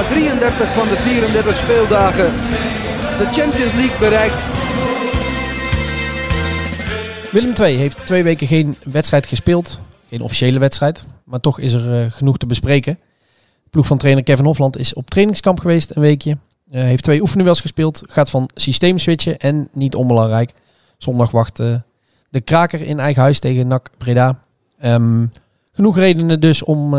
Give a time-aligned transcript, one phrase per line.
[0.00, 2.24] na 33 van de 34 speeldagen
[3.18, 4.44] de Champions League bereikt.
[7.32, 9.80] Willem II heeft twee weken geen wedstrijd gespeeld.
[10.08, 11.04] Geen officiële wedstrijd.
[11.24, 12.98] Maar toch is er eh, genoeg te bespreken.
[13.70, 16.38] Ploeg van trainer Kevin Hofland is op trainingskamp geweest een weekje.
[16.70, 18.02] Eh, heeft twee oefenduels gespeeld.
[18.06, 19.38] Gaat van systeem switchen.
[19.38, 20.52] En niet onbelangrijk.
[20.98, 21.74] Zondag wacht eh,
[22.30, 24.42] de kraker in eigen huis tegen NAC Breda.
[24.78, 25.26] Ehm,
[25.72, 26.94] genoeg redenen dus om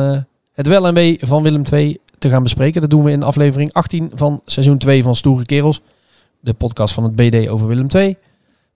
[0.54, 2.82] het wel en wee van Willem II te gaan bespreken.
[2.82, 5.82] Dat doen we in aflevering 18 van seizoen 2 van Stoere Kerels.
[6.40, 8.16] De podcast van het BD over Willem II.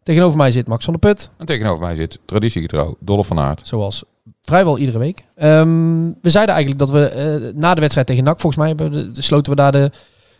[0.03, 1.29] Tegenover mij zit Max van der Put.
[1.37, 3.61] En tegenover mij zit traditiegetrouw Dolph van Aert.
[3.63, 4.03] Zoals
[4.41, 5.23] vrijwel iedere week.
[5.35, 8.91] Ehm, we zeiden eigenlijk dat we eh, na de wedstrijd tegen NAC, volgens mij hebben
[8.91, 9.91] we de- sloten we daar de,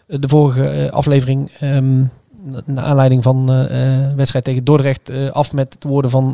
[0.08, 2.00] de vorige eh, aflevering, ehm,
[2.44, 6.34] na- naar aanleiding van eh eh, wedstrijd tegen Dordrecht, af met de woorden van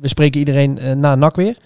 [0.00, 1.56] we spreken iedereen na NAC weer.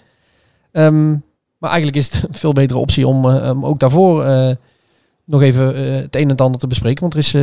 [0.71, 1.15] Ehm,
[1.59, 4.55] maar eigenlijk is het een veel betere optie om, om ook daarvoor eh,
[5.23, 7.01] nog even eh, het een en het ander te bespreken.
[7.01, 7.35] Want er is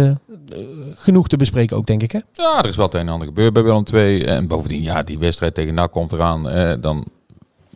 [0.94, 2.12] genoeg te bespreken ook, denk ik.
[2.12, 2.18] Hè?
[2.32, 4.22] Ja, er is wel het een en ander gebeurd bij Willem II.
[4.22, 6.42] En bovendien, ja, die wedstrijd tegen NAC komt eraan.
[6.80, 7.04] Dan,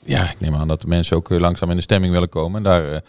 [0.05, 2.56] ja, ik neem aan dat de mensen ook langzaam in de stemming willen komen.
[2.56, 3.02] En daar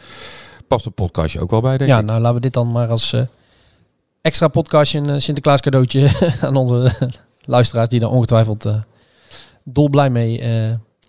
[0.67, 2.05] past het podcastje ook wel bij, denk Ja, ik.
[2.05, 3.15] nou laten we dit dan maar als
[4.21, 6.09] extra podcastje, een Sinterklaas cadeautje
[6.41, 6.91] aan onze
[7.41, 8.65] luisteraars die daar ongetwijfeld
[9.63, 10.43] dolblij mee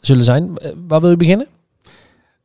[0.00, 0.52] zullen zijn.
[0.86, 1.46] Waar wil je beginnen?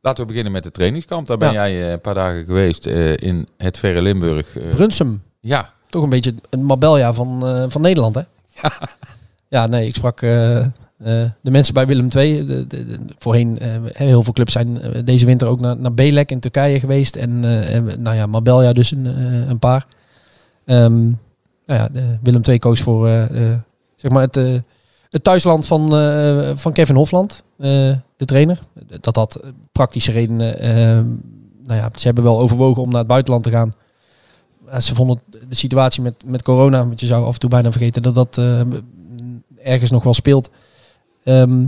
[0.00, 1.26] Laten we beginnen met de trainingskamp.
[1.26, 1.68] Daar ben Ja.
[1.68, 4.56] jij eh, een paar dagen geweest eh, in het verre Limburg.
[4.56, 4.70] eh.
[4.70, 8.22] Brunsum, ja, toch een beetje het Mabelja van, van Nederland, hè?
[9.48, 9.66] Ja.
[9.66, 12.46] nee, ik sprak de mensen bij Willem II.
[12.46, 13.58] De, de, de- voorheen,
[13.92, 17.16] heel veel clubs zijn deze winter ook naar, naar Belek in Turkije geweest.
[17.16, 19.04] En, en, nou ja, Mabelja dus een,
[19.50, 19.86] een paar.
[20.64, 21.02] Ehm,
[21.66, 23.08] nou ja, de Willem II koos voor
[23.96, 24.62] zeg maar het,
[25.10, 27.68] het thuisland van, eh, van Kevin Hofland, eh,
[28.16, 28.58] de trainer.
[29.00, 29.40] Dat had
[29.72, 30.58] praktische redenen.
[30.58, 31.04] eh,
[31.64, 33.74] nou ja, ze hebben wel overwogen om naar het buitenland te gaan.
[34.78, 38.02] Ze vonden de situatie met, met corona, want je zou af en toe bijna vergeten
[38.02, 38.60] dat dat eh,
[39.62, 40.50] ergens nog wel speelt.
[41.24, 41.66] Ehm,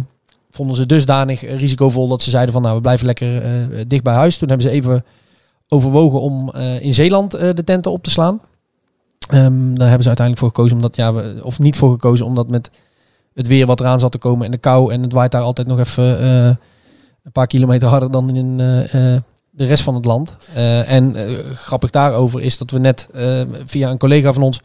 [0.50, 4.14] vonden ze dusdanig risicovol dat ze zeiden van nou we blijven lekker eh, dicht bij
[4.14, 4.38] huis.
[4.38, 5.04] Toen hebben ze even
[5.68, 8.40] overwogen om eh, in Zeeland eh, de tenten op te slaan.
[9.28, 12.48] Ehm, daar hebben ze uiteindelijk voor gekozen omdat ja, we, of niet voor gekozen omdat
[12.48, 12.70] met
[13.40, 15.66] het weer wat eraan zat te komen en de kou en het waait daar altijd
[15.66, 16.46] nog even eh,
[17.24, 20.36] een paar kilometer harder dan in eh, eh, de rest van het land.
[20.54, 21.14] En
[21.52, 23.08] grappig daarover is dat we net
[23.66, 24.62] via een collega van ons,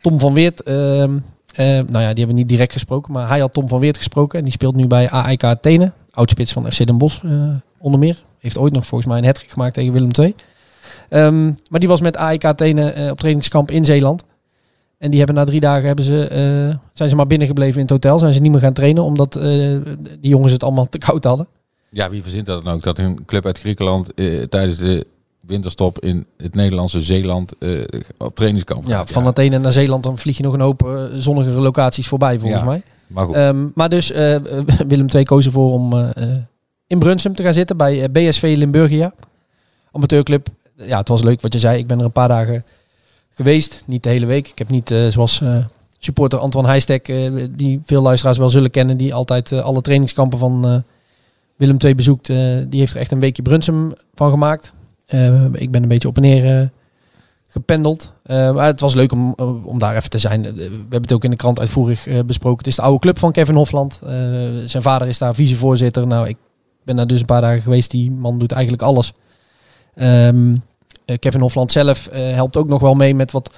[0.00, 1.20] Tom van Weert, nou
[1.56, 4.44] ja, die hebben we niet direct gesproken, maar hij had Tom van Weert gesproken en
[4.44, 7.22] die speelt nu bij AIK Athene, oudspits van FC Den Bosch
[7.78, 8.16] onder meer.
[8.38, 10.34] Heeft ooit nog volgens mij een hattrick gemaakt tegen Willem II.
[11.08, 14.24] Ehm, maar die was met AIK Athene op trainingskamp in Zeeland.
[14.98, 17.90] En die hebben na drie dagen hebben ze, eh, zijn ze maar binnengebleven in het
[17.90, 18.18] hotel.
[18.18, 19.42] Zijn ze niet meer gaan trainen omdat eh,
[20.20, 21.46] die jongens het allemaal te koud hadden.
[21.90, 22.82] ja, wie verzint dat dan ook?
[22.82, 25.06] Dat een club uit Griekenland eh, tijdens de
[25.40, 27.52] winterstop in het Nederlandse Zeeland
[28.18, 29.10] op trainingskamp Ja, gaat.
[29.10, 32.60] van Athene naar Zeeland, dan vlieg je nog een hoop eh, zonnige locaties voorbij, volgens
[32.62, 32.66] Ja.
[32.68, 32.82] mij.
[33.06, 34.08] Maar goed, Ehm, maar dus
[34.88, 36.12] Willem II koos ervoor om
[36.86, 39.12] in Brunsum te gaan zitten bij BSV Limburgia.
[39.92, 40.46] Amateurclub.
[40.76, 41.78] Ja, het was leuk wat je zei.
[41.78, 42.64] Ik ben er een paar dagen
[43.36, 43.82] geweest.
[43.86, 44.48] Niet de hele week.
[44.48, 45.56] Ik heb niet, eh, zoals eh,
[45.98, 50.84] supporter Antoine Heijstek, eh, die veel luisteraars wel zullen kennen, die altijd alle trainingskampen van
[51.56, 52.26] Willem II bezoekt.
[52.68, 54.72] die heeft er echt een weekje Brunsum van gemaakt.
[55.52, 56.70] Ik ben een beetje op en neer
[57.48, 58.12] gependeld.
[58.26, 59.32] Maar het was leuk om,
[59.64, 60.42] om daar even te zijn.
[60.42, 62.58] We hebben het ook in de krant uitvoerig besproken.
[62.58, 64.00] Het is de oude club van Kevin Hofland.
[64.64, 66.06] Zijn vader is daar vicevoorzitter.
[66.06, 66.36] Nou, ik
[66.84, 67.90] ben daar dus een paar dagen geweest.
[67.90, 69.12] Die man doet eigenlijk alles.
[69.96, 70.60] Ehm, eh,
[71.18, 73.54] Kevin Hofland zelf eh, helpt ook nog wel mee met wat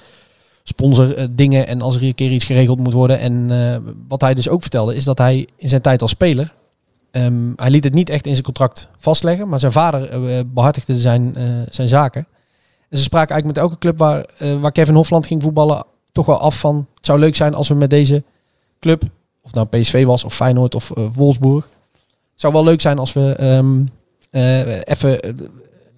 [0.62, 3.18] sponsor eh, en als er een keer iets geregeld moet worden.
[3.18, 6.54] En eh, wat hij dus ook vertelde is dat hij in zijn tijd als speler,
[7.10, 10.98] ehm, hij liet het niet echt in zijn contract vastleggen, maar zijn vader eh, behartigde
[10.98, 12.26] zijn, eh, zijn zaken.
[12.88, 16.26] En ze spraken eigenlijk met elke club waar, eh, waar Kevin Hofland ging voetballen toch
[16.26, 18.22] wel af van het zou leuk zijn als we met deze
[18.80, 19.02] club,
[19.42, 21.68] of nou PSV was of Feyenoord of eh, Wolfsburg,
[22.32, 23.84] het zou wel leuk zijn als we ehm,
[24.30, 25.32] eh, even eh,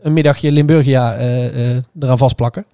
[0.02, 2.64] een middagje Limburgia eh, eh, eraan vastplakken.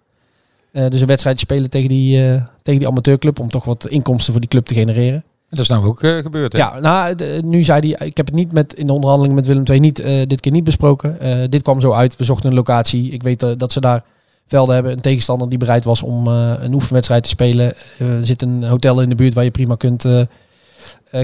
[0.73, 4.41] Eh, dus een wedstrijdje spelen tegen die, tegen die amateurclub om toch wat inkomsten voor
[4.41, 5.25] die club te genereren.
[5.51, 6.59] dat is nou ook gebeurd, hè?
[6.59, 9.47] Ja, nou, de- nu zei hij, ik heb het niet met, in de onderhandeling met
[9.47, 9.97] Willem II niet,
[10.29, 11.17] dit keer niet besproken.
[11.51, 13.11] Dit kwam zo uit, we zochten een locatie.
[13.11, 14.05] Ik weet dat ze daar
[14.47, 17.75] velden hebben, een tegenstander die bereid was om een oefenwedstrijd te spelen.
[17.99, 20.07] Er zit een hotel in de buurt waar je prima kunt,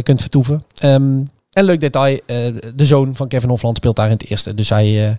[0.02, 0.64] kunt vertoeven.
[0.78, 1.20] Ehm,
[1.52, 2.18] en leuk detail,
[2.74, 4.54] de zoon van Kevin Hofland speelt daar in het eerste.
[4.54, 5.18] Dus hij,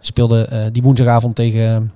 [0.00, 1.92] speelde eh, die woensdagavond tegen,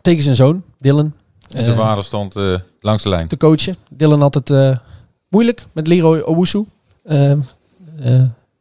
[0.00, 1.12] tegen zijn zoon, Dylan.
[1.48, 3.28] En zijn Eh, vader stond eh, langs de lijn.
[3.28, 3.76] te coachen.
[3.90, 4.76] Dylan had het eh,
[5.28, 6.64] moeilijk met Leroy Owusu.
[7.02, 7.38] Eh, eh,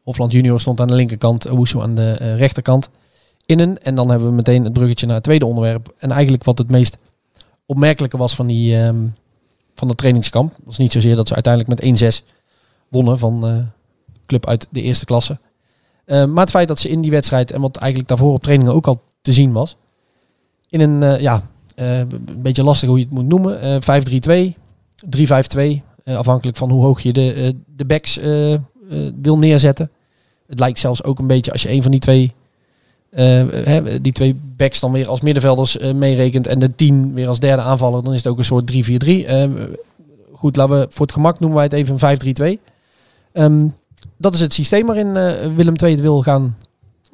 [0.03, 2.89] Hofland junior stond aan de linkerkant, Owusu aan de eh, rechterkant.
[3.45, 3.83] Innen.
[3.83, 5.93] En dan hebben we meteen het bruggetje naar het tweede onderwerp.
[5.97, 6.97] En eigenlijk wat het meest
[7.65, 9.05] opmerkelijke was van, die, ehm,
[9.75, 10.55] van de trainingskamp.
[10.63, 12.23] was niet zozeer dat ze uiteindelijk met 1-6
[12.87, 13.55] wonnen van eh
[14.25, 15.39] club uit de eerste klasse.
[16.05, 18.73] Eh, maar het feit dat ze in die wedstrijd, en wat eigenlijk daarvoor op trainingen
[18.73, 19.77] ook al te zien was,
[20.71, 21.43] in een, eh, ja,
[21.75, 24.57] eh, een beetje lastig hoe je het moet noemen, eh 5-3-2,
[25.09, 28.19] 3-5-2, eh, afhankelijk van hoe hoog je de, de backs
[29.21, 29.91] wil neerzetten.
[30.47, 32.33] Het lijkt zelfs ook een beetje als je een van die twee,
[33.09, 37.61] hè, die twee backs dan weer als middenvelders meerekent en de 10 weer als derde
[37.61, 39.25] aanvaller, dan is het ook een soort 3-4-3.
[39.25, 39.49] Eh,
[40.33, 42.59] goed, laten we voor het gemak noemen wij het even een 5-3-2.
[43.31, 43.67] Ehm,
[44.17, 46.57] dat is het systeem waarin eh, Willem II het wil gaan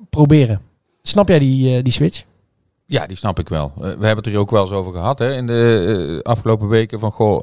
[0.09, 0.61] proberen.
[1.01, 2.23] Snap jij die, eh, die switch?
[2.85, 3.71] Ja, die snap ik wel.
[3.75, 6.99] Eh, we hebben het er ook wel eens over gehad hè, in de afgelopen weken.
[6.99, 7.41] Van goh,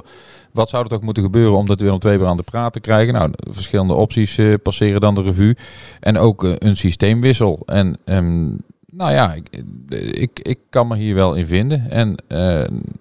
[0.53, 2.81] wat zou er toch moeten gebeuren om dat Willem II weer aan de praat te
[2.81, 3.15] krijgen?
[3.15, 5.57] Nou, de verschillende opties passeren dan de revue.
[6.01, 7.63] En ook een systeemwissel.
[7.67, 8.47] En ehm,
[8.91, 9.49] nou ja, ik,
[10.11, 11.91] ik, ik kan me hier wel in vinden.
[11.91, 12.17] En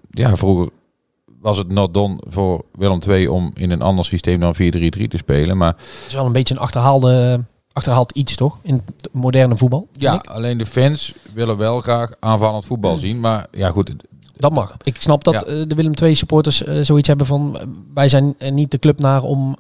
[0.10, 0.70] ja, vroeger
[1.44, 4.58] was het not done voor Willem II om in een ander systeem dan 4-3-3
[5.08, 5.58] te spelen.
[5.58, 7.44] Maar Het is wel een beetje een achterhaalde,
[7.74, 8.58] achterhaald iets, toch?
[8.62, 9.88] In het moderne voetbal.
[9.92, 10.28] ja, ik.
[10.30, 13.20] alleen de fans willen wel graag aanvallend voetbal zien.
[13.20, 13.96] Maar ja, goed,
[14.36, 14.78] Dat mag.
[14.84, 15.40] Ik snap dat Ja.
[15.46, 17.58] eh, de Willem II supporters eh, zoiets hebben van...
[17.60, 19.56] eh, wij zijn niet de club naar om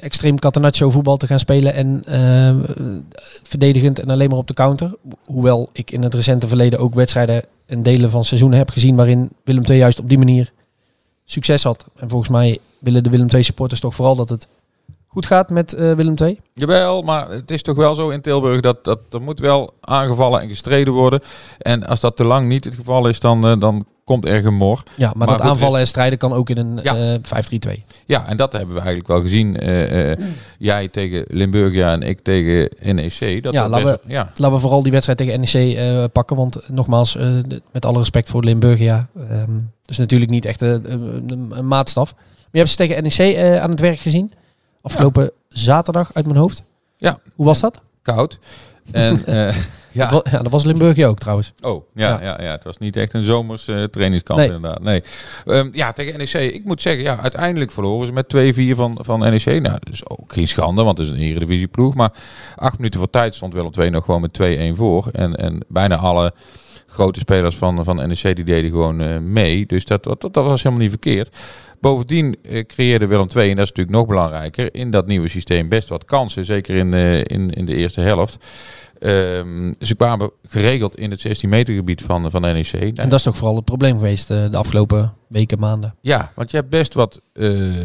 [0.00, 1.74] extreem catenaccio voetbal te gaan spelen...
[1.74, 2.02] en
[3.42, 4.94] verdedigend en alleen maar op de counter.
[5.26, 8.96] Hoewel ik in het recente verleden ook wedstrijden en delen van seizoenen heb gezien...
[8.96, 10.52] waarin Willem II juist op die manier
[11.24, 11.84] succes had.
[11.96, 14.48] En volgens mij willen de Willem II supporters toch vooral dat het
[15.06, 16.40] goed gaat met eh, Willem II.
[16.54, 20.40] Jawel, maar het is toch wel zo in Tilburg dat, dat er moet wel aangevallen
[20.40, 21.20] en gestreden worden.
[21.58, 24.82] En als dat te lang niet het geval is, dan, eh, dan komt er gemor.
[24.96, 26.96] Ja, maar, Maar dat goed, aanvallen en strijden kan ook in een Ja.
[26.96, 27.82] eh 5-3-2.
[28.06, 29.56] Ja, en dat hebben we eigenlijk wel gezien.
[29.60, 30.18] eh, eh,
[30.58, 33.42] jij tegen Limburgia en ik tegen NEC.
[33.42, 34.30] Dat Ja, laten best- ja.
[34.34, 36.36] Laten we vooral die wedstrijd tegen NEC pakken.
[36.36, 37.16] Want nogmaals,
[37.72, 39.08] met alle respect voor Limburgia.
[39.30, 39.50] ehm
[39.82, 42.12] dus natuurlijk niet echt een, maatstaf.
[42.14, 44.32] Maar je hebt ze tegen NEC aan het werk gezien.
[44.82, 46.62] Afgelopen zaterdag uit mijn hoofd.
[46.96, 47.18] Ja.
[47.34, 47.80] Hoe was dat?
[48.02, 48.38] koud.
[48.92, 49.34] En eh,
[49.90, 50.22] ja.
[50.30, 51.52] Ja, dat was Limburgia ook trouwens.
[51.60, 52.20] Oh, ja, Ja.
[52.22, 52.42] ja.
[52.42, 54.48] Ja, het was niet echt een zomers eh, trainingskamp Nee.
[54.52, 54.82] inderdaad.
[54.82, 55.02] Nee.
[55.46, 56.32] Ehm, ja, tegen NEC.
[56.52, 59.44] Ik moet zeggen, ja, uiteindelijk verloren ze met 2-4 van, van NEC.
[59.44, 61.94] Nou, dat is ook geen schande, want het is een eredivisie ploeg.
[61.94, 62.12] Maar
[62.56, 64.40] acht minuten voor tijd stond Willem II nog gewoon met
[64.72, 65.08] 2-1 voor.
[65.12, 66.32] En, en bijna alle
[66.86, 69.66] grote spelers van, van NEC die deden gewoon eh, mee.
[69.66, 71.36] Dus dat, dat, dat was helemaal niet verkeerd.
[71.84, 75.68] Bovendien eh, creëerde Willem II, en dat is natuurlijk nog belangrijker, in dat nieuwe systeem
[75.68, 76.44] best wat kansen.
[76.44, 78.36] Zeker in, eh, in, in de eerste helft.
[78.98, 82.72] Ehm, ze kwamen geregeld in het 16 meter gebied van, van NEC.
[82.72, 85.94] En dat is toch vooral het probleem geweest eh, de afgelopen weken, maanden.
[86.00, 87.20] Ja, want je hebt best wat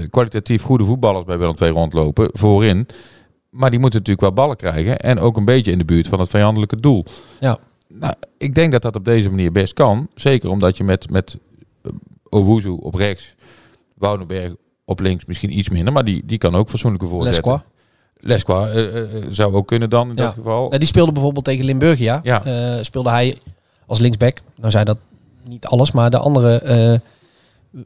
[0.10, 2.88] kwalitatief goede voetballers bij Willem II rondlopen, voorin.
[3.50, 5.00] Maar die moeten natuurlijk wel ballen krijgen.
[5.00, 7.06] En ook een beetje in de buurt van het vijandelijke doel.
[7.40, 7.58] Ja.
[7.88, 10.08] Nou, ik denk dat dat op deze manier best kan.
[10.16, 11.38] Zeker omdat je met, met
[12.30, 13.36] Owuzu op rechts,
[14.00, 15.94] Woudenberg op links misschien iets minder.
[15.94, 17.52] Maar die, die kan ook fatsoenlijke voorzetten.
[17.52, 17.66] Lesqua.
[18.20, 20.24] Lesqua eh, eh, zou ook kunnen dan in Ja.
[20.24, 20.68] dat geval.
[20.68, 22.20] Nou, die speelde bijvoorbeeld tegen Limburgia.
[22.24, 22.46] Ja.
[22.46, 23.38] Eh, speelde hij
[23.86, 24.42] als linksback.
[24.56, 24.98] Nou zei dat
[25.44, 27.02] niet alles, maar de andere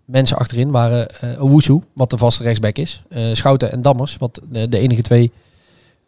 [0.05, 3.03] mensen achterin waren eh Owusu, wat de vaste rechtsback is.
[3.33, 5.31] Schouten en Dammers, wat de enige twee,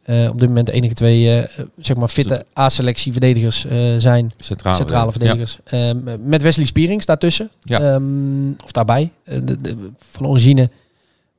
[0.05, 4.31] eh, op dit moment de enige twee, eh, zeg maar fitte A-selectie verdedigers eh, zijn.
[4.37, 5.57] Centrale, Centrale verdedigers.
[5.63, 5.97] Ehm,
[6.29, 7.49] met Wesley Spierings daartussen.
[7.63, 7.79] Ja.
[7.93, 9.09] Ehm, of daarbij.
[9.23, 10.69] De, de- van origine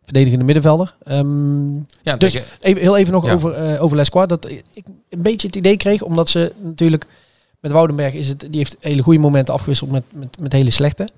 [0.05, 0.95] verdedigende middenvelder.
[1.05, 3.33] Ehm, Ja, Dus- Even, heel even nog Ja.
[3.33, 4.27] over, over Lesqua.
[4.27, 7.07] Dat ik een beetje het idee kreeg, omdat ze natuurlijk
[7.61, 11.09] met Woudenberg is het, die heeft hele goede momenten afgewisseld met, met, met hele slechte.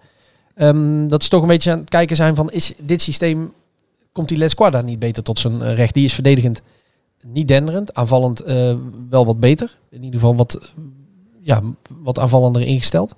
[1.09, 3.53] Dat ze toch een beetje aan het kijken zijn van, is dit systeem,
[4.13, 5.95] komt die Lesqua daar niet beter tot zijn recht?
[5.95, 6.61] Die is verdedigend
[7.27, 8.75] niet denderend, aanvallend eh,
[9.11, 9.79] wel wat beter.
[9.91, 10.73] In ieder geval wat,
[11.43, 11.63] ja,
[12.03, 13.15] wat aanvallender ingesteld.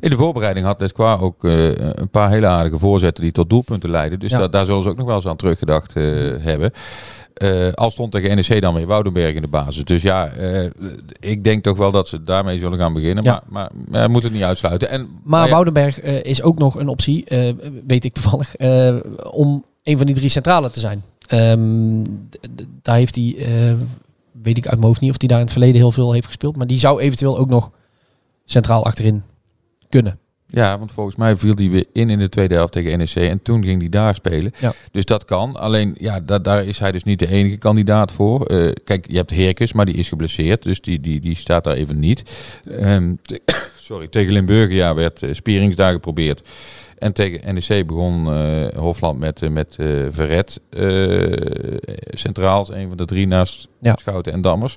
[0.00, 3.90] In de voorbereiding had Lesqua ook eh, een paar hele aardige voorzetten die tot doelpunten
[3.90, 4.18] leiden.
[4.18, 4.38] Dus Ja.
[4.38, 6.02] da- daar zullen ze ook nog wel eens aan teruggedacht eh,
[6.38, 6.70] hebben.
[7.34, 9.84] Eh al stond tegen NEC dan weer Woudenberg in de basis.
[9.84, 10.30] Dus ja,
[11.20, 13.24] ik denk toch wel dat ze daarmee zullen gaan beginnen.
[13.24, 13.42] Ja.
[13.48, 14.90] Maar, maar, we moeten het niet uitsluiten.
[14.90, 17.24] En, Maar ja, Woudenberg is ook nog een optie,
[17.86, 18.56] weet ik toevallig,
[19.30, 21.02] om een van die drie centralen te zijn.
[21.28, 22.02] Ehm,
[22.82, 23.74] daar heeft hij, eh,
[24.42, 26.26] weet ik uit mijn hoofd niet of hij daar in het verleden heel veel heeft
[26.26, 27.70] gespeeld, maar die zou eventueel ook nog
[28.44, 29.22] centraal achterin
[29.88, 30.18] kunnen.
[30.50, 33.42] Ja, want volgens mij viel die weer in in de tweede helft tegen NEC en
[33.42, 34.52] toen ging hij daar spelen.
[34.60, 34.72] Ja.
[34.90, 35.56] Dus dat kan.
[35.56, 38.46] Alleen, ja, da daar is hij dus niet de enige kandidaat voor.
[38.46, 41.74] Eh, kijk, je hebt Herkes, maar die is geblesseerd, dus die, die, die staat daar
[41.74, 42.22] even niet.
[42.70, 43.14] Ehm,
[43.88, 46.48] sorry, tegen Limburg ja, werd uh, Spierings daar geprobeerd.
[46.98, 52.96] En tegen NEC begon eh, Hofland met, eh, met eh, Verret eh, centraal, een van
[52.96, 53.96] de drie naast Ja.
[54.00, 54.76] Schouten en Dammers.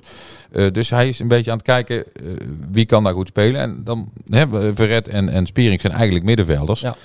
[0.52, 2.24] Eh, dus hij is een beetje aan het kijken eh,
[2.70, 3.60] wie kan daar goed spelen.
[3.60, 6.80] En dan hebben Verret en, en Spiering zijn eigenlijk middenvelders.
[6.80, 6.96] Ja.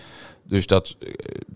[0.44, 1.10] Dus dat eh,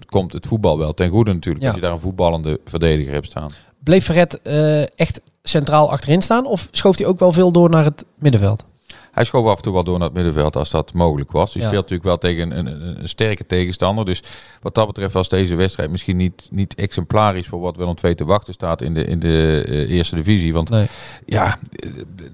[0.05, 1.63] komt het voetbal wel ten goede natuurlijk.
[1.63, 1.70] Ja.
[1.70, 3.50] Als je daar een voetballende verdediger hebt staan.
[3.84, 6.46] Bleef Verret eh, echt centraal achterin staan?
[6.46, 8.65] Of schoof hij ook wel veel door naar het middenveld?
[9.12, 11.53] Hij schoof af en toe wel door naar het middenveld als dat mogelijk was.
[11.53, 11.68] Hij Ja.
[11.68, 14.06] speelt natuurlijk wel tegen een, een, een sterke tegenstander.
[14.06, 14.24] Dus
[14.62, 18.25] wat dat betreft was deze wedstrijd misschien niet, niet exemplarisch voor wat Willem II te
[18.25, 20.53] wachten staat in de, in de eh, eerste divisie.
[20.53, 20.86] Want Nee.
[21.25, 21.89] ja, eh,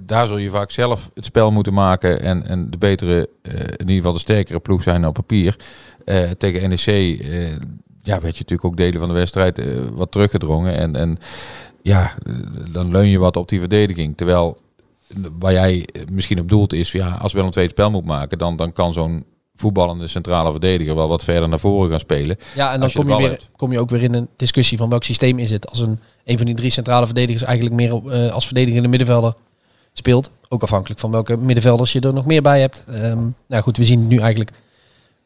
[0.05, 2.21] daar zul je vaak zelf het spel moeten maken.
[2.21, 5.55] En, en de betere, eh, in ieder geval de sterkere ploeg zijn op papier.
[6.37, 6.85] Tegen NEC
[8.03, 9.61] ja, werd je natuurlijk ook delen van de wedstrijd
[9.93, 10.73] wat teruggedrongen.
[10.77, 11.17] En, en
[11.81, 12.13] ja,
[12.71, 14.17] dan leun je wat op die verdediging.
[14.17, 14.57] Terwijl
[15.39, 18.55] waar jij misschien op doelt is, ja, als Willem II het spel moet maken, dan,
[18.55, 22.37] dan kan zo'n voetballende centrale verdediger wel wat verder naar voren gaan spelen.
[22.55, 23.49] Ja, en dan je kom je, weer, hebt.
[23.55, 25.69] kom je ook weer in een discussie van welk systeem is het.
[25.69, 29.33] Als een, een van die drie centrale verdedigers eigenlijk meer op, eh, als verdedigende middenvelder
[29.93, 30.29] speelt.
[30.49, 32.83] Ook afhankelijk van welke middenvelders je er nog meer bij hebt.
[32.87, 34.55] Ehm, nou goed, we zien het nu eigenlijk een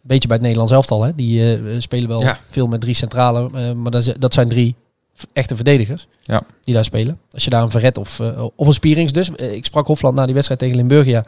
[0.01, 1.03] beetje bij het Nederlands elftal.
[1.03, 1.15] Hè.
[1.15, 2.39] Die eh, spelen wel Ja.
[2.49, 4.75] veel met drie centrale, eh, maar dat, dat zijn drie
[5.33, 6.43] echte verdedigers Ja.
[6.61, 7.19] die daar spelen.
[7.31, 9.31] Als je daar een Verret of, eh, of een Spierings dus.
[9.35, 11.25] Eh, ik sprak Hofland na die wedstrijd tegen Limburgia.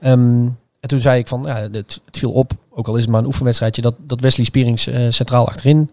[0.00, 0.46] Ehm,
[0.80, 3.20] en toen zei ik van, ja, het, het viel op, ook al is het maar
[3.20, 5.90] een oefenwedstrijdje, dat, dat Wesley Spierings eh, centraal achterin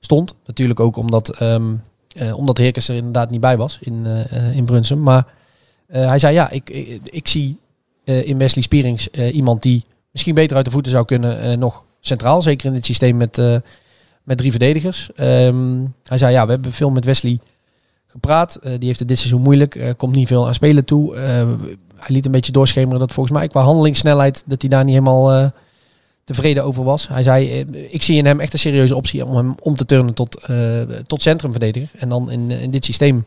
[0.00, 0.34] stond.
[0.46, 1.74] Natuurlijk ook omdat, ehm
[2.16, 4.06] eh, omdat Heerkens er inderdaad niet bij was in,
[4.54, 5.02] in Brunsum.
[5.02, 5.26] Maar
[5.86, 7.58] hij zei, ja, ik, ik, ik zie
[8.04, 12.42] in Wesley Spierings iemand die misschien beter uit de voeten zou kunnen nog centraal.
[12.42, 13.38] Zeker in dit systeem met,
[14.22, 15.10] met drie verdedigers.
[15.14, 17.38] Ehm, hij zei, ja, we hebben veel met Wesley
[18.06, 18.56] gepraat.
[18.56, 19.94] Eh, die heeft het dit seizoen moeilijk.
[19.96, 21.16] komt niet veel aan spelen toe.
[21.16, 21.22] Eh,
[21.96, 25.32] hij liet een beetje doorschemeren dat volgens mij qua handelingssnelheid dat hij daar niet helemaal
[25.32, 25.46] eh,
[26.24, 27.08] tevreden over was.
[27.08, 30.14] Hij zei, ik zie in hem echt een serieuze optie om hem om te turnen
[30.14, 30.48] tot,
[31.06, 31.90] tot centrumverdediger.
[31.98, 33.24] En dan in, in dit systeem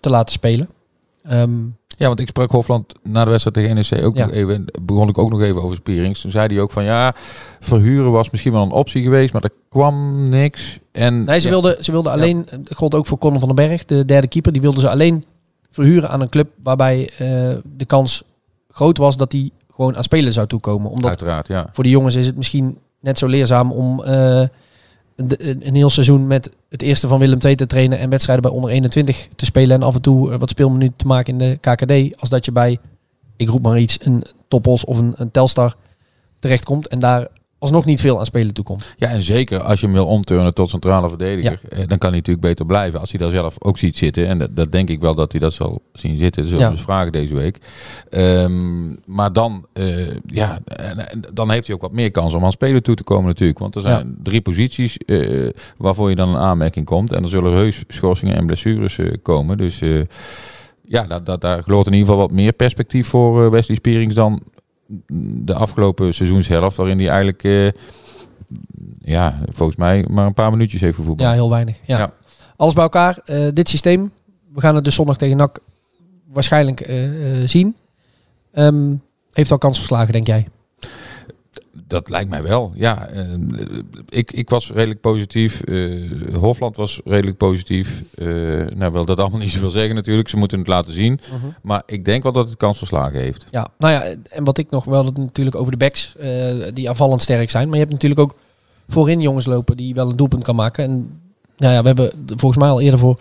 [0.00, 0.68] te laten spelen.
[1.22, 1.52] Ehm,
[1.96, 4.24] Ja, want ik sprak Hofland na de wedstrijd tegen NEC ook Ja.
[4.26, 4.64] nog even.
[4.82, 6.20] Begon ik ook nog even over Spierings.
[6.20, 7.14] Toen zei hij ook van ja,
[7.60, 10.78] verhuren was misschien wel een optie geweest, maar er kwam niks.
[10.92, 13.68] En nee, ze, ja, wilde, ze wilde alleen, dat gold ook voor Conor van den
[13.68, 15.24] Berg, de derde keeper, die wilde ze alleen
[15.70, 17.18] verhuren aan een club waarbij eh,
[17.76, 18.22] de kans
[18.70, 20.90] groot was dat hij gewoon aan spelen zou toekomen.
[20.90, 21.68] Omdat uiteraard, ja.
[21.72, 24.42] voor de jongens is het misschien net zo leerzaam om eh,
[25.16, 28.54] een, een heel seizoen met het eerste van Willem II te trainen en wedstrijden bij
[28.54, 29.76] onder 21 te spelen.
[29.76, 32.52] En af en toe eh, wat speelminuten te maken in de KKD, als dat je
[32.52, 32.78] bij,
[33.36, 35.76] ik roep maar iets, een Topos of een, een Telstar
[36.38, 36.88] terechtkomt.
[36.88, 37.28] En daar
[37.64, 38.84] alsnog niet veel aan spelen toekomt.
[38.96, 42.18] Ja, en zeker als je hem wil omturnen tot centrale verdediger, eh, dan kan hij
[42.18, 43.00] natuurlijk beter blijven.
[43.00, 45.40] Als hij daar zelf ook ziet zitten, en dat, dat denk ik wel dat hij
[45.40, 46.76] dat zal zien zitten, dat zullen we Ja.
[46.76, 47.58] dus vragen deze week.
[48.10, 52.44] Ehm, maar dan, eh, ja, en, en dan heeft hij ook wat meer kans om
[52.44, 53.58] aan spelen toe te komen natuurlijk.
[53.58, 57.12] Want er zijn drie posities eh, waarvoor je dan een aanmerking komt.
[57.12, 59.56] En er zullen heus schorsingen en blessures komen.
[59.56, 59.80] Dus
[60.86, 64.42] ja, dat, dat, daar gelooft in ieder geval wat meer perspectief voor Wesley Spierings dan
[65.44, 67.44] de afgelopen seizoenshelft, waarin hij eigenlijk...
[67.44, 67.70] eh,
[69.00, 71.28] ja, volgens mij maar een paar minuutjes heeft gevoetbald.
[71.28, 71.80] Ja, heel weinig.
[71.84, 71.98] Ja.
[71.98, 72.12] Ja.
[72.56, 74.12] Alles bij elkaar, eh, dit systeem,
[74.52, 75.58] we gaan het dus zondag tegen NAC
[76.26, 77.08] waarschijnlijk eh,
[77.44, 77.76] zien.
[78.52, 78.94] Ehm,
[79.32, 80.48] heeft al kans verslagen, denk jij?
[81.86, 82.72] Dat lijkt mij wel.
[82.74, 83.22] Ja, eh,
[84.08, 85.60] ik, ik was redelijk positief.
[85.60, 88.02] Eh, Hofland was redelijk positief.
[88.14, 88.26] Eh,
[88.74, 90.28] nou, wil dat allemaal niet zoveel zeggen natuurlijk.
[90.28, 91.20] Ze moeten het laten zien.
[91.62, 93.46] Maar ik denk wel dat het kans verslagen heeft.
[93.50, 96.88] Ja, nou ja, en wat ik nog wel het natuurlijk over de backs, eh, die
[96.88, 97.64] aanvallend sterk zijn.
[97.64, 98.34] Maar je hebt natuurlijk ook
[98.88, 100.84] voorin jongens lopen die wel een doelpunt kan maken.
[100.84, 101.20] En
[101.56, 103.20] nou ja, we hebben er volgens mij al eerder voor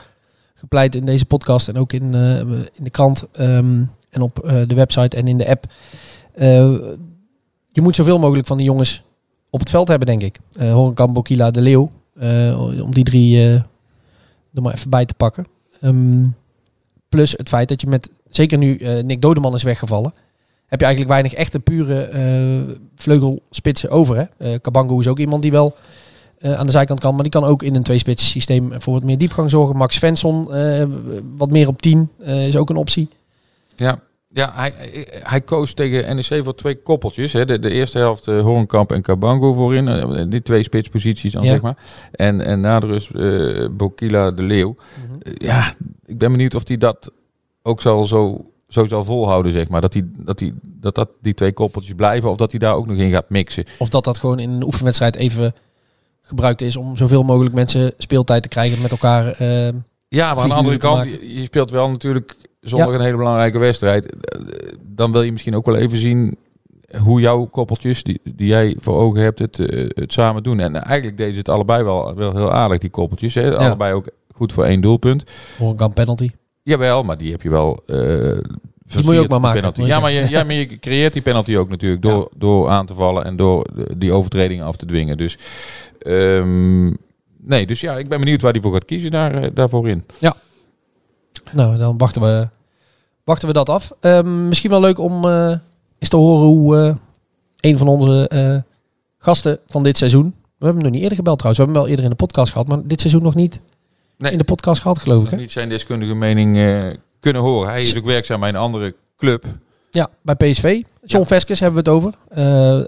[0.56, 2.14] gepleit in deze podcast en ook in,
[2.74, 4.36] in de krant ehm, en op
[4.68, 5.66] de website en in de app.
[7.74, 9.04] Je moet zoveel mogelijk van die jongens
[9.50, 10.40] op het veld hebben, denk ik.
[10.54, 11.92] Eh Horenkamp, Bokila, De Leeuw.
[12.20, 13.40] eh, om die drie
[14.54, 15.46] er maar even bij te pakken.
[15.82, 16.26] Ehm,
[17.10, 20.14] plus het feit dat je met, zeker nu Nick Dodeman is weggevallen,
[20.66, 22.10] heb je eigenlijk weinig echte pure
[22.96, 24.30] vleugelspitsen over.
[24.38, 24.60] Hè?
[24.60, 25.76] Kabango is ook iemand die wel
[26.42, 29.18] aan de zijkant kan, maar die kan ook in een tweespits systeem voor wat meer
[29.18, 29.78] diepgang zorgen.
[29.78, 30.48] Max Svensson,
[31.38, 33.10] wat meer op 10, eh, is ook een optie.
[33.76, 34.00] Ja,
[34.34, 34.74] ja hij,
[35.24, 37.34] hij- koos tegen NEC voor twee koppeltjes.
[37.34, 37.46] Hè.
[37.46, 39.88] De, de eerste helft uh, Horenkamp en Cabango voorin.
[39.88, 41.50] eh, die twee spitsposities dan, Ja.
[41.52, 41.78] zeg maar.
[42.12, 44.76] En, en na de rust eh, Bokila de Leeuw.
[45.22, 45.74] Eh, ja,
[46.06, 47.12] ik ben benieuwd of hij dat
[47.62, 49.82] ook zal zo zo zal volhouden, zeg maar.
[49.82, 52.88] Dat die, dat, die, dat, dat die twee koppeltjes blijven of dat hij daar ook
[52.88, 53.64] nog in gaat mixen.
[53.80, 55.54] Of dat dat gewoon in een oefenwedstrijd even
[56.22, 59.44] gebruikt is om zoveel mogelijk mensen speeltijd te krijgen met elkaar.
[60.08, 62.94] Ja, maar aan de andere kant, je, je speelt wel natuurlijk zondag Ja.
[62.96, 64.16] een hele belangrijke wedstrijd.
[64.16, 64.42] Eh,
[64.96, 66.38] Dan wil je misschien ook wel even zien
[67.04, 70.60] hoe jouw koppeltjes, die, die jij voor ogen hebt, het, eh, het samen doen.
[70.60, 73.34] En eigenlijk deden ze het allebei wel, wel heel aardig, die koppeltjes.
[73.34, 73.58] Hè?
[73.58, 75.24] Allebei ook goed voor één doelpunt.
[75.58, 76.30] voor een kan penalty.
[76.64, 77.84] Jawel, maar die heb je wel.
[77.86, 78.38] eh
[79.04, 79.82] moet je ook maar maken, penalty.
[79.82, 82.94] Ja, maar je, ja, maar je creëert die penalty ook natuurlijk door, door aan te
[82.94, 83.68] vallen en door
[83.98, 85.18] die overtredingen af te dwingen.
[85.18, 85.38] Dus
[86.00, 86.86] ehm,
[87.44, 90.04] nee, dus ja, ik ben benieuwd waar hij voor gaat kiezen daar, daarvoor in.
[91.54, 92.48] Nou, dan wachten we,
[93.24, 93.92] wachten we dat af.
[94.00, 95.50] Ehm, misschien wel leuk om eh
[96.00, 96.96] eens te horen hoe eh,
[97.60, 98.58] een van onze eh,
[99.18, 100.24] gasten van dit seizoen.
[100.24, 101.58] We hebben hem nog niet eerder gebeld trouwens.
[101.66, 103.60] We hebben hem wel eerder in de podcast gehad, maar dit seizoen nog niet
[104.18, 104.32] Nee.
[104.32, 105.30] in de podcast gehad, geloof ik.
[105.30, 105.36] Hè?
[105.38, 106.80] niet zijn deskundige mening
[107.20, 107.70] kunnen horen.
[107.70, 109.46] Hij is ook werkzaam bij een andere club.
[109.92, 110.82] Ja, bij PSV.
[111.06, 111.28] John Ja.
[111.28, 112.14] Veskes hebben we het over.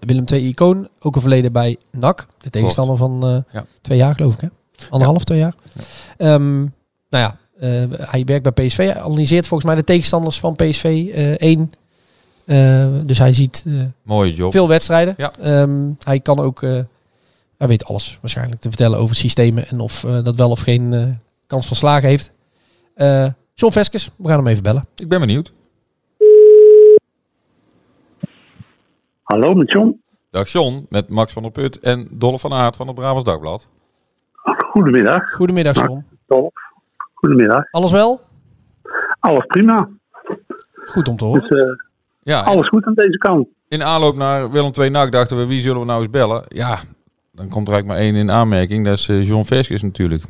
[0.06, 0.88] Willem II icoon.
[1.00, 2.26] Ook een verleden bij NAC.
[2.38, 3.66] De tegenstander van Ja.
[3.82, 4.40] twee jaar, geloof ik.
[4.42, 4.48] Hè?
[4.90, 5.54] Anderhalf, twee jaar.
[6.18, 6.70] Ehm, nou
[7.10, 7.38] ja,
[7.98, 8.78] hij werkt bij PSV.
[8.78, 10.84] Hij analyseert volgens mij de tegenstanders van PSV
[11.14, 11.72] eh één.
[12.46, 14.52] Eh, dus hij ziet eh, Mooie job.
[14.52, 15.14] veel wedstrijden.
[15.18, 15.32] Ja.
[15.40, 16.80] Ehm, hij kan ook, eh,
[17.58, 20.94] hij weet alles waarschijnlijk te vertellen over systemen en of eh, dat wel of geen
[20.94, 21.08] eh,
[21.48, 22.32] kans van slagen heeft.
[22.94, 24.88] Eh John Veskes, we gaan hem even bellen.
[24.96, 25.54] Ik ben benieuwd.
[29.24, 30.02] Hallo, met John.
[30.30, 33.68] Dag John, met Max van der Put en Dolle van Aert van het Brabants Dagblad.
[34.72, 35.32] Goedemiddag.
[35.34, 36.06] Goedemiddag, John.
[36.28, 36.54] Dolf.
[37.26, 37.64] Goedemiddag.
[37.72, 38.22] Alles wel?
[39.20, 39.90] Alles prima.
[40.86, 41.42] Goed om te horen.
[41.42, 41.74] Dus eh,
[42.24, 43.48] Ja, alles goed aan deze kant.
[43.68, 46.44] in aanloop naar Willem II NAC dachten we, wie zullen we nou eens bellen?
[46.48, 46.78] Ja,
[47.32, 48.86] dan komt er eigenlijk maar één in aanmerking.
[48.86, 50.24] Dat is eh, John Veskes natuurlijk.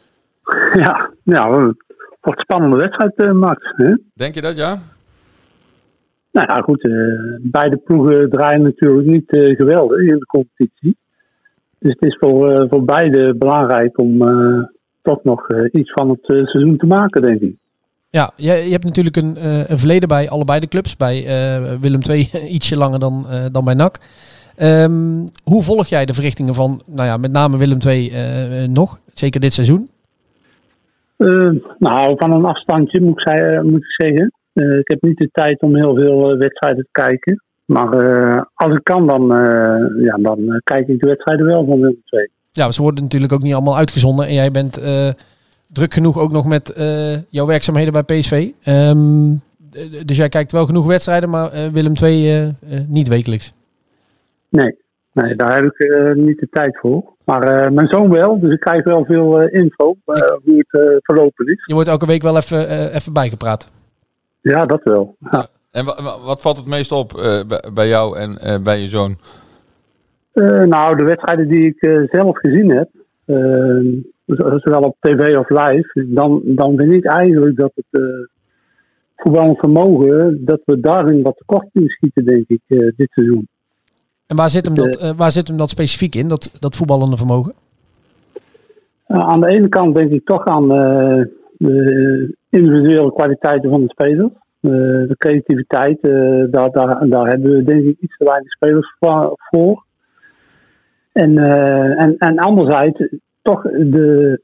[0.84, 1.76] ja, ja, het
[2.20, 3.72] wordt een spannende wedstrijd, eh, Max.
[3.76, 3.94] Hè?
[4.14, 4.78] Denk je dat, ja?
[6.32, 6.84] Nou ja, goed.
[6.84, 6.92] eh,
[7.40, 10.96] beide ploegen draaien natuurlijk niet eh, geweldig in de competitie.
[11.78, 14.62] Dus het is voor, voor beide belangrijk om eh,
[15.02, 17.54] toch nog eh, iets van het eh, seizoen te maken, denk ik.
[18.10, 20.96] Ja, je, je hebt natuurlijk een, eh, een verleden bij allebei de clubs.
[20.96, 21.24] Bij
[21.80, 23.98] Willem II ietsje langer dan, dan bij NAC.
[24.56, 28.12] Ehm, hoe volg jij de verrichtingen van, nou ja, met name Willem II
[28.68, 28.98] nog?
[29.12, 29.88] Zeker dit seizoen?
[31.78, 34.32] Nou, van een afstandje moet ik, zei- moet ik zeggen.
[34.54, 37.42] Ik heb niet de tijd om heel veel wedstrijden te kijken.
[37.64, 39.26] Maar als ik kan, dan,
[39.96, 42.28] ja, dan kijk ik de wedstrijden wel van Willem II.
[42.52, 44.26] Ja, ze worden natuurlijk ook niet allemaal uitgezonden.
[44.26, 45.08] En jij bent eh,
[45.66, 48.48] druk genoeg ook nog met eh, jouw werkzaamheden bij PSV.
[48.62, 49.30] Ehm,
[50.06, 52.54] dus jij kijkt wel genoeg wedstrijden, maar eh, Willem II
[52.86, 53.52] niet wekelijks.
[54.48, 54.76] Nee,
[55.12, 57.02] nee daar heb ik eh, niet de tijd voor.
[57.24, 61.04] Maar eh, mijn zoon wel, dus ik krijg wel veel eh, info eh, hoe het
[61.04, 61.62] verlopen is.
[61.66, 63.70] Je wordt elke week wel even, eh, even bijgepraat.
[64.40, 65.16] Ja, dat wel.
[65.30, 65.46] Ja.
[65.70, 68.80] En wa- wa- wat valt het meest op eh, bij- bij jou en eh, bij
[68.80, 69.16] je zoon?
[70.32, 72.88] Eh, nou, de wedstrijden die ik eh, zelf gezien heb,
[73.24, 78.02] eh, zowel op tv of live, dan, dan vind ik eigenlijk dat het
[79.16, 82.60] voetballend vermogen, dat we daarin wat tekort in schieten, denk ik,
[82.96, 83.48] dit seizoen.
[84.26, 87.52] En waar zit hem dat, waar zit hem dat specifiek in, dat, dat voetballende vermogen?
[89.06, 94.32] Aan de ene kant denk ik toch aan de individuele kwaliteiten van de spelers.
[94.60, 95.98] De creativiteit,
[96.50, 98.96] daar, daar, daar hebben we denk ik iets te weinig spelers
[99.50, 99.84] voor.
[101.12, 103.00] En, eh, en, en anderzijds
[103.42, 104.40] toch de,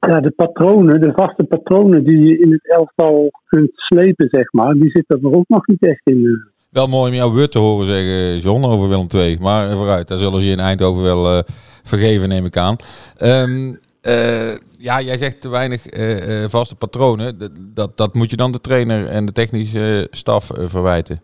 [0.00, 4.74] ja, de patronen, de vaste patronen die je in het elftal kunt slepen, zeg maar,
[4.74, 6.46] die zitten er ook nog niet echt in.
[6.70, 9.38] Wel mooi om jouw woord te horen zeggen, John, over Willem II.
[9.40, 11.42] Maar vooruit, daar zullen ze je in Eindhoven wel eh,
[11.82, 12.76] vergeven, neem ik aan.
[13.16, 17.36] Ehm, eh, ja, jij zegt te weinig eh, eh, vaste patronen.
[17.38, 21.20] D- Dat, dat moet je dan de trainer en de technische staf eh, verwijten.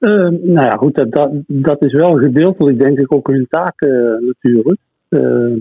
[0.00, 3.80] Eh, nou ja, goed, dat, dat, dat is wel gedeeltelijk denk ik ook hun taak
[3.80, 4.78] eh, natuurlijk.
[5.08, 5.56] Eh,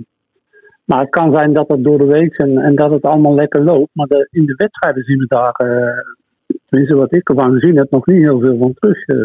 [0.85, 3.63] maar het kan zijn dat het door de week en, en dat het allemaal lekker
[3.63, 3.89] loopt.
[3.93, 7.91] Maar de, in de wedstrijden zien we daar, eh, tenminste wat ik ervan gezien heb,
[7.91, 9.05] nog niet heel veel van terug.
[9.05, 9.15] eh.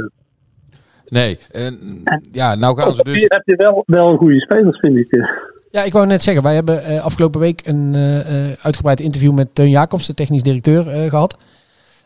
[1.08, 1.78] Nee, en,
[2.32, 3.22] ja, nou gaan ze dus...
[3.28, 5.28] heb je wel, wel goede spelers, vind ik.
[5.70, 9.32] Ja, ik wou net zeggen, wij hebben eh, afgelopen week een eh, eh, uitgebreid interview
[9.32, 11.38] met Teun Jacobs, de technisch directeur, eh, gehad.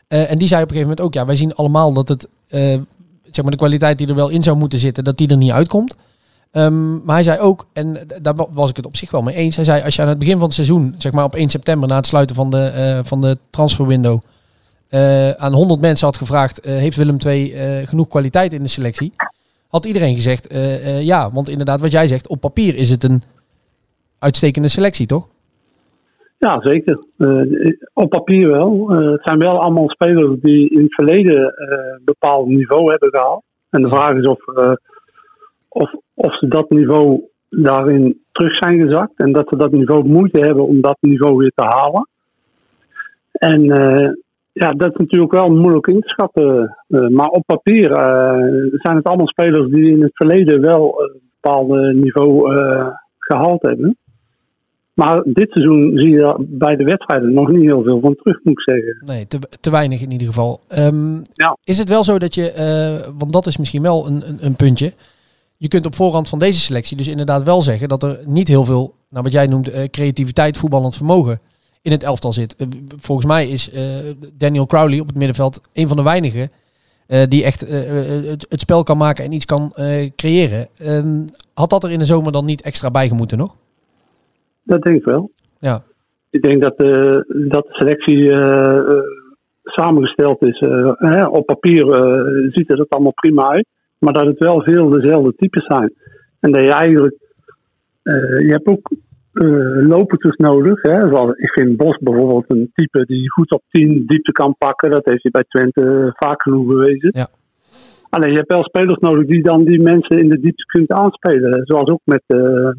[0.08, 2.28] Eh, en die zei op een gegeven moment ook, ja, wij zien allemaal dat het,
[2.48, 2.76] eh,
[3.30, 5.50] zeg maar de kwaliteit die er wel in zou moeten zitten, dat die er niet
[5.50, 5.94] uitkomt.
[6.50, 9.34] Ehm, maar hij zei ook, en daar wa- was ik het op zich wel mee
[9.34, 11.48] eens, hij zei als je aan het begin van het seizoen, zeg maar op 1
[11.50, 14.18] september na het sluiten van de, eh, van de transferwindow,
[14.88, 17.54] eh, aan 100 mensen had gevraagd, eh, heeft Willem II
[17.86, 19.12] genoeg kwaliteit in de selectie?
[19.68, 20.46] Had iedereen gezegd,
[21.04, 23.22] ja, want inderdaad wat jij zegt, op papier is het een
[24.18, 25.28] uitstekende selectie, toch?
[26.38, 27.04] Ja, zeker.
[27.16, 28.92] Uh, op papier wel.
[28.92, 33.42] Uh, het zijn wel allemaal spelers die in het verleden een bepaald niveau hebben gehaald.
[33.70, 34.44] En de vraag is of,
[35.68, 39.12] of, of ze dat niveau daarin terug zijn gezakt.
[39.16, 42.08] En dat ze dat niveau moeite hebben om dat niveau weer te halen.
[43.32, 43.62] En
[44.52, 46.76] ja, dat is natuurlijk wel moeilijk in te schatten.
[46.86, 47.88] maar op papier
[48.72, 52.52] zijn het allemaal spelers die in het verleden wel een bepaald niveau
[53.18, 53.96] gehaald hebben.
[54.98, 58.52] Maar dit seizoen zie je bij de wedstrijden nog niet heel veel van terug, moet
[58.52, 59.02] ik zeggen.
[59.04, 60.60] Nee, te, te weinig in ieder geval.
[60.78, 61.56] Um, ja.
[61.64, 64.56] Is het wel zo dat je, uh, want dat is misschien wel een, een, een,
[64.56, 64.92] puntje.
[65.56, 68.64] Je kunt op voorhand van deze selectie dus inderdaad wel zeggen dat er niet heel
[68.64, 71.40] veel, nou wat jij noemt, uh, creativiteit, voetballend vermogen
[71.82, 72.54] in het elftal zit.
[72.58, 73.70] Uh, volgens mij is
[74.34, 76.50] Daniel Crowley op het middenveld een van de weinigen
[77.28, 79.72] die echt het, het, spel kan maken en iets kan
[80.16, 80.68] creëren.
[80.78, 83.54] Ehm, had dat er in de zomer dan niet extra bijgemoeten nog?
[84.68, 85.30] Dat denk ik wel.
[85.58, 85.82] Ja.
[86.30, 89.00] Ik denk dat, uh, dat de selectie uh,
[89.64, 90.60] samengesteld is.
[90.60, 91.84] Uh, op papier
[92.50, 93.66] ziet het allemaal prima uit.
[93.98, 95.92] Maar dat het wel veel dezelfde types zijn.
[96.40, 97.16] En dat je eigenlijk...
[98.42, 98.90] je hebt ook
[99.88, 100.82] lopers nodig.
[100.82, 101.08] Hè?
[101.08, 104.90] Zoals, ik vind Bos bijvoorbeeld een type die goed op 10 diepte kan pakken.
[104.90, 107.10] Dat heeft hij bij Twente vaak genoeg bewezen.
[107.12, 107.28] Ja.
[108.10, 111.66] Alleen je hebt wel spelers nodig die dan die mensen in de diepte kunt aanspelen.
[111.66, 112.22] Zoals ook met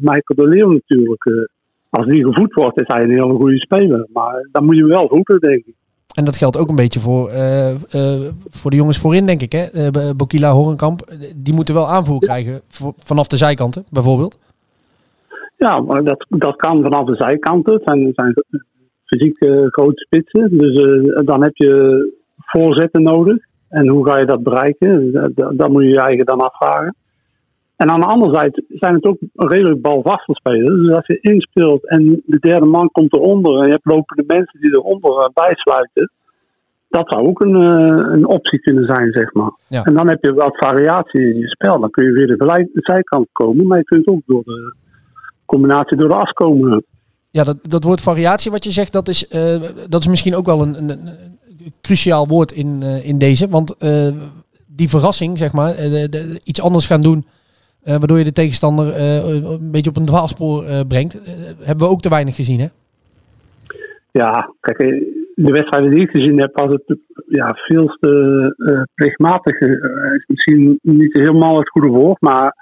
[0.00, 1.48] Michael de Leeuw natuurlijk
[1.90, 4.06] als die gevoed wordt, is hij een hele goede speler.
[4.12, 5.74] Maar dan moet je wel voeten, denk ik.
[6.14, 9.52] En dat geldt ook een beetje voor, uh, uh, voor de jongens voorin, denk ik.
[9.52, 9.64] Hè?
[9.74, 11.00] Uh, Bokila, Horenkamp,
[11.36, 12.60] die moeten wel aanvoer krijgen
[12.98, 14.38] vanaf de zijkanten, bijvoorbeeld.
[15.56, 17.72] Ja, maar dat, dat kan vanaf de zijkanten.
[17.72, 18.34] Het zijn, zijn
[19.04, 19.36] fysiek
[19.70, 20.58] grote spitsen.
[20.58, 20.82] Dus
[21.24, 23.36] dan heb je voorzetten nodig.
[23.68, 25.12] En hoe ga je dat bereiken?
[25.12, 26.94] Dat, dat moet je je eigen dan afvragen.
[27.80, 30.82] En aan de andere zijde zijn het ook redelijk balvaste spelers.
[30.82, 34.60] Dus als je inspeelt en de derde man komt eronder en je hebt lopende mensen
[34.60, 36.10] die eronder eh, bijsluiten.
[36.88, 39.50] Dat zou ook een, eh, een optie kunnen zijn, zeg maar.
[39.68, 41.80] En dan heb je wat variatie in je spel.
[41.80, 44.74] Dan kun je weer de, zijkant komen, maar je kunt ook door de
[45.44, 46.84] combinatie door de as komen.
[47.30, 50.46] Ja, dat, dat woord variatie wat je zegt, dat is, uh, dat is misschien ook
[50.46, 53.48] wel een, een, een cruciaal woord in, uh, in deze.
[53.48, 53.76] Want
[54.66, 57.24] die verrassing, zeg maar, de, de, iets anders gaan doen
[57.84, 61.20] uh, waardoor je de tegenstander uh, een beetje op een dwaalspoor uh, brengt.
[61.62, 62.66] hebben we ook te weinig gezien, hè?
[64.12, 64.78] Ja, kijk,
[65.34, 69.58] de wedstrijden die ik gezien heb, was het ja, veel te plichtmatig.
[70.26, 72.54] misschien niet helemaal het goede woord, maar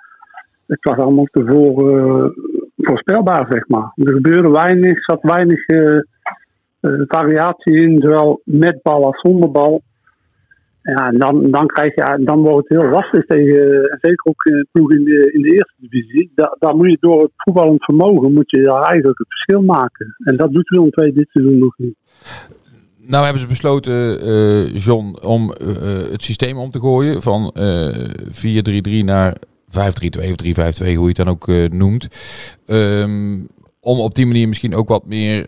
[0.66, 2.35] het was allemaal te voor,
[2.76, 3.92] voorspelbaar, zeg maar.
[3.94, 5.64] Er gebeurde weinig, zat weinig
[7.07, 9.83] variatie in, zowel met bal als zonder bal.
[10.96, 15.05] Ja, dan, dan, krijg je, dan wordt het heel lastig tegen, zeker ook ploeg in
[15.05, 16.33] de, in de eerste divisie.
[16.35, 20.14] Da, daar moet je door het voetballend vermogen, moet je eigenlijk het verschil maken.
[20.18, 21.94] En dat doet Willem II dit seizoen nog niet.
[23.07, 29.03] Nou hebben ze besloten, uh, John, om uh, het systeem om te gooien van uh,
[29.03, 32.09] 4-3-3 naar 5-3-2 of 3-5-2, hoe je het dan ook noemt.
[32.66, 33.46] Um,
[33.81, 35.46] om op die manier misschien ook wat meer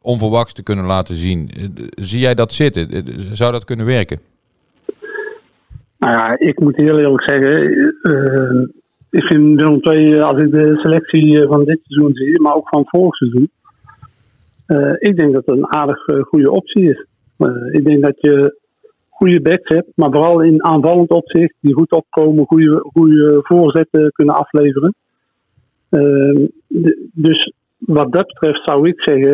[0.00, 1.50] onverwachts te kunnen laten zien.
[1.94, 3.04] zie jij dat zitten?
[3.32, 4.29] Zou dat kunnen werken?
[6.00, 7.68] Nou ja, ik moet heel eerlijk zeggen,
[8.02, 8.68] uh,
[9.10, 12.86] ik vind Willem II, als ik de selectie van dit seizoen zie, maar ook van
[12.86, 13.50] vorig seizoen,
[14.98, 17.06] ik denk dat het een aardig goede optie is.
[17.72, 18.58] ik denk dat je
[19.08, 24.34] goede backs hebt, maar vooral in aanvallend opzicht, die goed opkomen, goede, goede voorzetten kunnen
[24.34, 24.94] afleveren.
[27.12, 29.30] dus wat dat betreft zou ik zeggen,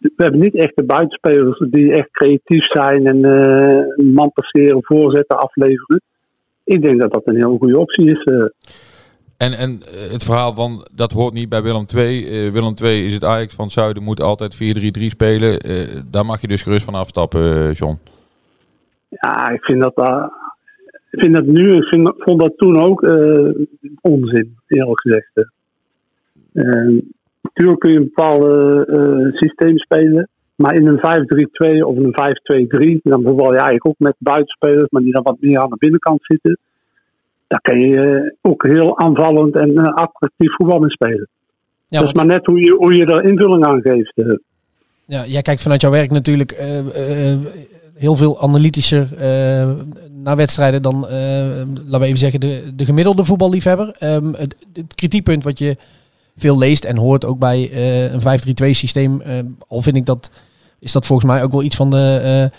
[0.00, 5.38] we hebben niet echt de buitenspelers die echt creatief zijn en uh, man passeren, voorzetten,
[5.38, 6.00] afleveren.
[6.64, 8.24] Ik denk dat dat een heel goede optie is.
[8.24, 8.44] Uh.
[9.36, 12.44] En, en eh, het verhaal van dat hoort niet bij Willem II.
[12.46, 14.58] Uh, Willem II is het Ajax van het Zuiden, moet altijd 4-3-3
[15.06, 15.60] spelen.
[16.10, 17.98] daar mag je dus gerust van afstappen, John.
[19.08, 19.94] Ja, ik vind dat,
[21.10, 23.00] ik vind dat nu, ik vind, vond dat toen ook
[24.00, 25.48] onzin, eerlijk gezegd.
[27.42, 28.44] Natuurlijk kun je een bepaald
[28.88, 30.28] uh, systeem spelen.
[30.54, 30.98] Maar in een
[31.80, 32.14] 5-3-2 of een
[32.96, 35.76] 5-2-3, dan voetbal je eigenlijk ook met buitenspelers, maar die dan wat meer aan de
[35.78, 36.58] binnenkant zitten.
[37.46, 41.28] Daar kan je eh, ook heel aanvallend en attractief voetbal in spelen.
[41.86, 44.12] Ja, dus maar net hoe je, hoe je er invulling aan geeft.
[45.06, 46.52] Ja, jij kijkt vanuit jouw werk natuurlijk
[47.94, 49.08] heel veel analytischer
[50.22, 53.96] naar wedstrijden dan, laten we even zeggen, de, de gemiddelde voetballiefhebber.
[54.00, 55.76] Um, het, het kritiekpunt wat je
[56.40, 58.20] veel leest en hoort ook bij uh, een
[58.64, 59.20] 5-3-2 systeem.
[59.26, 60.30] Uh, al vind ik dat,
[60.78, 62.50] is dat volgens mij ook wel iets van de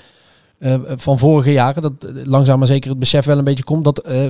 [0.62, 3.84] eh, van vorige jaren, dat eh, langzaam maar zeker het besef wel een beetje komt,
[3.84, 4.28] dat eh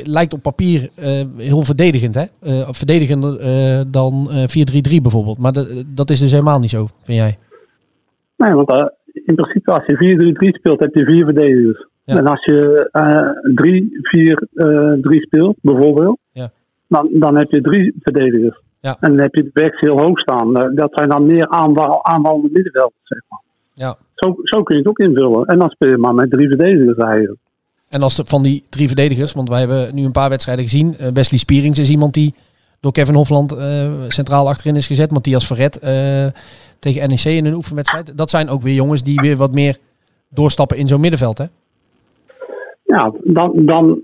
[0.00, 2.24] 5-3-2 lijkt op papier eh, heel verdedigend, hè?
[2.40, 5.38] Eh, verdedigender eh, dan eh 4-3-3 bijvoorbeeld.
[5.38, 5.52] Maar
[5.86, 7.38] dat is dus helemaal niet zo, vind jij?
[8.36, 11.86] Nee, want eh, in principe als je 4-3-3 speelt, heb je vier verdedigers.
[12.04, 12.16] Ja.
[12.16, 13.28] En als je eh
[15.10, 16.50] 3-4-3 speelt, bijvoorbeeld, Ja.
[16.88, 18.60] Dan, dan heb je drie verdedigers.
[18.80, 18.96] Ja.
[19.00, 20.56] En dan heb je de backs heel hoog staan.
[20.56, 23.40] Eh, dat zijn dan meer aanval, aanvallende middenvelders, zeg maar.
[23.72, 23.96] Ja.
[24.14, 25.46] Zo, zo kun je het ook invullen.
[25.46, 27.38] En dan speel je maar met drie verdedigers eigenlijk.
[27.88, 30.96] En als de, van die drie verdedigers, want wij hebben nu een paar wedstrijden gezien.
[30.96, 32.34] eh, Wesley Spierings is iemand die
[32.80, 35.10] door Kevin Hofland eh, centraal achterin is gezet.
[35.10, 35.80] Matthias Verret
[36.78, 38.18] tegen NEC in een oefenwedstrijd.
[38.18, 39.78] Dat zijn ook weer jongens die weer wat meer
[40.28, 41.44] doorstappen in zo'n middenveld, hè?
[42.84, 44.02] Ja, dan, dan,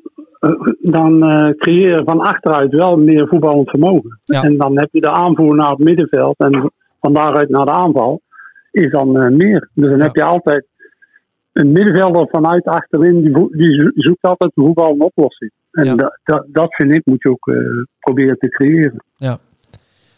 [0.81, 4.21] dan eh, creëer je van achteruit wel meer voetballend vermogen.
[4.25, 4.43] Ja.
[4.43, 8.21] En dan heb je de aanvoer naar het middenveld en van daaruit naar de aanval
[8.71, 9.71] is dan eh, meer.
[9.75, 10.05] Dus dan Ja.
[10.05, 10.67] heb je altijd
[11.53, 15.51] een middenvelder vanuit achterin, die, die zo- zoekt altijd de voetballende oplossing.
[15.71, 15.95] En Ja.
[15.95, 17.57] dat, dat, dat vind ik moet je ook eh,
[18.01, 19.05] proberen te creëren.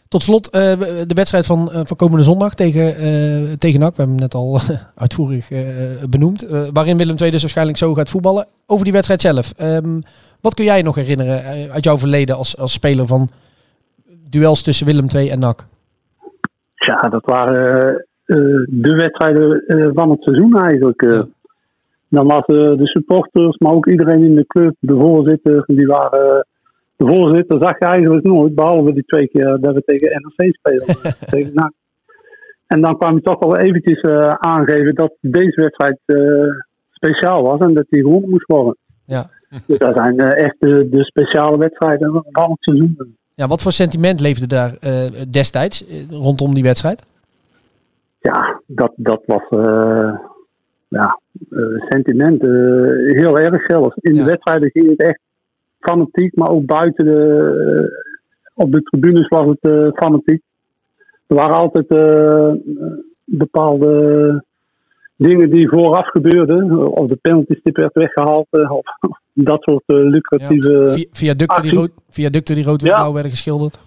[0.07, 3.95] Tot slot eh, de wedstrijd van, eh, van komende zondag tegen, eh tegen NAC.
[3.95, 4.59] We hebben hem net al
[5.03, 5.47] uitvoerig
[6.09, 6.69] benoemd.
[6.73, 8.47] waarin Willem II dus waarschijnlijk zo gaat voetballen.
[8.65, 9.53] Over die wedstrijd zelf.
[9.57, 9.99] Ehm,
[10.41, 13.29] wat kun jij nog herinneren uit jouw verleden als, als speler van
[14.29, 15.65] duels tussen Willem II en NAC?
[16.75, 18.05] Ja, dat waren
[18.65, 21.01] de wedstrijden van het seizoen eigenlijk.
[21.01, 21.25] Ja.
[22.09, 26.46] Dan was de supporters, maar ook iedereen in de club, de voorzitter, die waren.
[26.97, 30.95] De voorzitter zag je eigenlijk nooit, behalve die twee keer dat we tegen NRC speelden.
[31.31, 31.71] tegen NAC.
[32.67, 36.17] En dan kwam je toch wel eventjes eh, aangeven dat deze wedstrijd eh,
[36.91, 38.77] speciaal was en dat die gewonnen moest worden.
[39.05, 39.29] Ja.
[39.65, 43.15] Dus dat zijn eh, echt de, de speciale wedstrijden van het seizoen.
[43.35, 44.71] Ja, wat voor sentiment leefde daar
[45.31, 47.05] destijds rondom die wedstrijd?
[48.19, 49.43] ja, dat, dat was
[50.87, 51.19] ja,
[51.89, 52.41] sentiment.
[52.41, 53.95] heel erg zelfs.
[53.95, 54.23] In Ja.
[54.23, 55.19] de wedstrijden ging het echt
[55.79, 60.41] fanatiek, maar ook buiten de, eh, op de tribunes was het eh, fanatiek.
[61.27, 62.51] Er waren altijd eh,
[63.25, 64.43] bepaalde
[65.15, 66.87] dingen die vooraf gebeurden.
[66.87, 68.47] Of de penaltystip werd weggehaald.
[68.49, 68.85] eh, Of
[69.33, 70.87] dat soort lucratieve...
[70.87, 72.95] Vi- viaducten, die rood, viaducten die rood en Ja.
[72.95, 73.79] blauw werden geschilderd.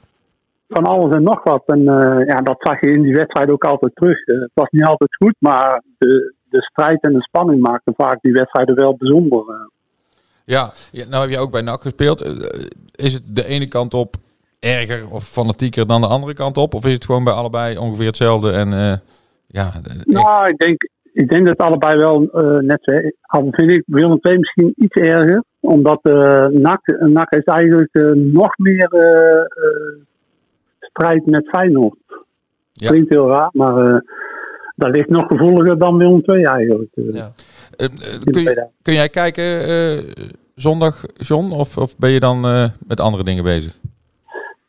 [0.69, 1.63] van alles en nog wat.
[1.67, 1.83] En
[2.27, 4.25] ja, dat zag je in die wedstrijd ook altijd terug.
[4.25, 8.33] Het was niet altijd goed, maar de, de strijd en de spanning maakten vaak die
[8.33, 9.45] wedstrijden wel bijzonder.
[10.51, 10.57] Eh.
[10.57, 12.21] Ja, ja, nou heb je ook bij NAC gespeeld.
[12.21, 12.33] Eh,
[12.95, 14.15] Is het de ene kant op
[14.59, 16.75] erger of fanatieker dan de andere kant op?
[16.75, 18.51] Of is het gewoon bij allebei ongeveer hetzelfde?
[18.51, 18.93] En eh,
[19.47, 22.93] ja, eh, Nou, ik denk, ik denk dat allebei wel eh, net zo.
[23.21, 28.11] Al vind ik Willem II misschien iets erger, omdat eh NAC, NAC heeft eigenlijk eh,
[28.15, 30.01] nog meer eh, eh,
[30.81, 31.99] strijd met Feyenoord.
[32.73, 32.89] Ja.
[32.91, 34.01] Klinkt heel raar, maar eh,
[34.77, 36.91] dat ligt nog gevoeliger dan Willem II eigenlijk.
[36.95, 37.05] eh.
[37.15, 37.33] Ja.
[37.77, 39.99] eh, eh, kun, je- kun jij kijken eh,
[40.61, 41.53] zondag, John?
[41.53, 43.79] Of, of ben je dan eh, met andere dingen bezig?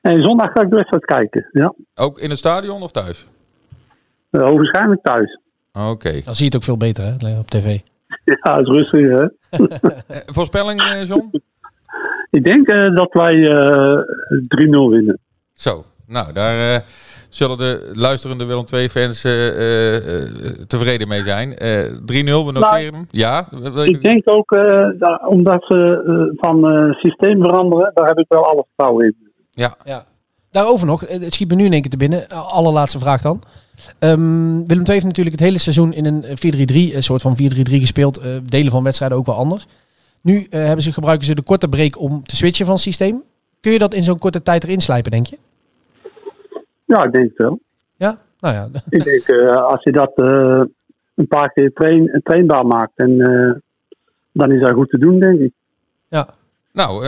[0.02, 1.48] En zondag ga ik de wedstrijd kijken.
[1.52, 3.28] Ja, Ook in het stadion of thuis?
[4.32, 5.40] uh, waarschijnlijk thuis.
[5.74, 6.22] Oké.
[6.26, 7.80] Dan zie je het ook veel beter hè, op tv.
[8.24, 9.26] Ja, het is rustig hè.
[10.08, 11.30] Eh, voorspelling, eh, John?
[12.30, 13.98] Ik denk eh, dat wij eh
[14.30, 15.20] 3-0 winnen.
[15.54, 16.82] Zo, nou, daar eh,
[17.32, 19.96] zullen de luisterende Willem II-fans eh, eh,
[20.46, 21.58] eh, tevreden mee zijn.
[21.58, 23.06] Eh 3-0, we noteren hem.
[23.10, 23.48] Ja,
[23.84, 28.26] Ik denk ook, eh, dat- omdat ze eh, van eh, systeem veranderen, daar heb ik
[28.28, 29.16] wel alle vertrouwen in.
[29.52, 29.76] ja.
[29.84, 30.06] Ja.
[30.52, 32.28] Daarover nog, het schiet me nu in één keer te binnen.
[32.28, 33.42] Allerlaatste vraag dan.
[34.00, 37.36] Ehm, Willem II heeft natuurlijk het hele seizoen in een eh, 4-3-3, een soort van
[37.36, 38.18] 4-3-3 gespeeld.
[38.18, 39.66] eh, delen van wedstrijden ook wel anders.
[40.22, 43.24] Nu eh, hebben ze, gebruiken ze de korte break om te switchen van systeem.
[43.62, 45.38] Kun je dat in zo'n korte tijd erin slijpen, denk je?
[46.96, 47.60] Ja, ik denk het wel.
[47.96, 48.18] Ja?
[48.40, 50.62] Nou ja, Ik denk, eh, als je dat eh,
[51.16, 53.52] een paar keer train, trainbaar maakt, en, eh,
[54.32, 55.52] dan is dat goed te doen, denk ik.
[56.08, 56.28] ja.
[56.74, 57.06] Nou,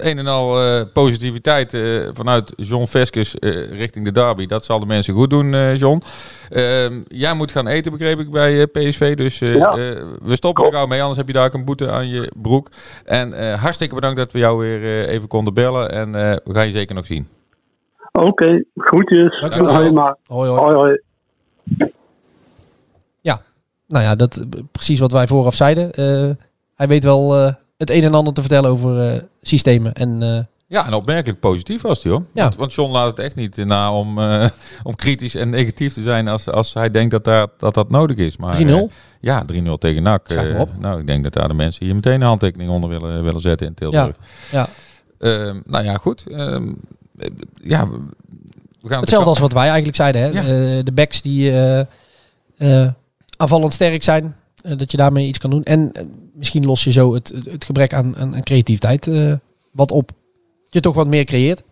[0.00, 4.46] een en al eh, positiviteit eh, vanuit John Veskes eh, richting de derby.
[4.46, 6.02] Dat zal de mensen goed doen, eh, John.
[6.50, 9.14] Ehm, jij moet gaan eten, begreep ik, bij PSV.
[9.16, 9.74] Dus Ja.
[10.22, 12.68] we stoppen er gauw mee, anders heb je daar ook een boete aan je broek.
[13.04, 15.90] En eh, hartstikke bedankt dat we jou weer eh, even konden bellen.
[15.90, 17.28] En eh, we gaan je zeker nog zien.
[18.12, 19.40] Oké, groetjes.
[19.40, 19.74] Dankjewel.
[19.74, 20.16] Hoi, maar.
[20.26, 20.60] Hoi, hoi.
[20.60, 21.00] Hoi, hoi.
[23.88, 25.92] Nou ja, dat, precies wat wij vooraf zeiden.
[25.92, 26.30] Eh,
[26.74, 29.92] hij weet wel eh, het een en ander te vertellen over eh, systemen.
[29.92, 32.22] En eh, Ja, en opmerkelijk positief was hij hoor.
[32.34, 32.42] Ja.
[32.42, 34.48] Want, want John laat het echt niet na om, eh,
[34.82, 38.16] om kritisch en negatief te zijn als, als hij denkt dat daar, dat, dat nodig
[38.16, 38.36] is.
[38.36, 38.58] Maar, 3-0.
[38.66, 38.82] eh,
[39.20, 40.28] ja, 3-0 tegen NAC.
[40.58, 40.68] Op.
[40.78, 43.66] nou, ik denk dat daar de mensen hier meteen een handtekening onder willen, willen zetten
[43.66, 44.16] in Tilburg.
[44.50, 44.66] ja.
[45.18, 46.24] Ehm, nou ja, goed.
[47.22, 47.30] Eh,
[47.62, 47.88] ja,
[48.80, 50.22] we gaan Hetzelfde als wat wij eigenlijk zeiden.
[50.22, 50.28] Hè?
[50.28, 50.40] Ja.
[50.40, 51.60] Eh, de backs die
[52.56, 52.88] eh,
[53.36, 54.36] aanvallend sterk zijn.
[54.76, 55.62] Dat je daarmee iets kan doen.
[55.62, 55.92] En
[56.34, 59.10] misschien los je zo het, het, het gebrek aan, aan, aan creativiteit
[59.70, 60.10] wat op.
[60.68, 61.62] Je toch wat meer creëert.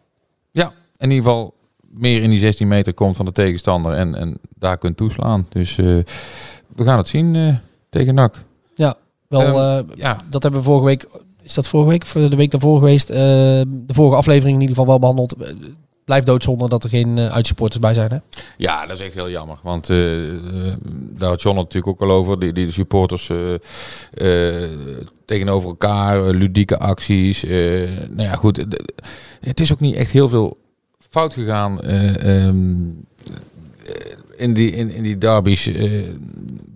[0.51, 4.39] Ja, in ieder geval meer in die 16 meter komt van de tegenstander en, en
[4.59, 5.47] daar kunt toeslaan.
[5.49, 6.05] Dus we
[6.77, 7.59] gaan het zien
[7.91, 8.45] tegen NAC.
[9.31, 11.09] Wel, Ehm, eh, Ja, dat hebben we vorige week.
[11.42, 13.11] Is dat vorige week of de week daarvoor geweest?
[13.11, 13.16] Eh,
[13.66, 15.33] de vorige aflevering in ieder geval wel behandeld.
[15.33, 15.55] Eh,
[16.05, 18.11] blijft doodzonde dat er geen uitsupporters bij zijn.
[18.11, 18.16] Hè?
[18.57, 19.59] Ja, dat is echt heel jammer.
[19.62, 20.74] Want eh, eh,
[21.18, 22.38] daar had John natuurlijk ook al over.
[22.40, 23.55] Die, die supporters eh,
[24.64, 24.70] eh,
[25.24, 27.44] tegenover elkaar, eh, ludieke acties.
[27.44, 28.66] eh, nou ja, goed.
[29.40, 30.59] Het is ook niet echt heel veel
[31.11, 32.92] fout gegaan eh, ehm, eh,
[34.40, 35.90] in, die, in, in die derbies eh,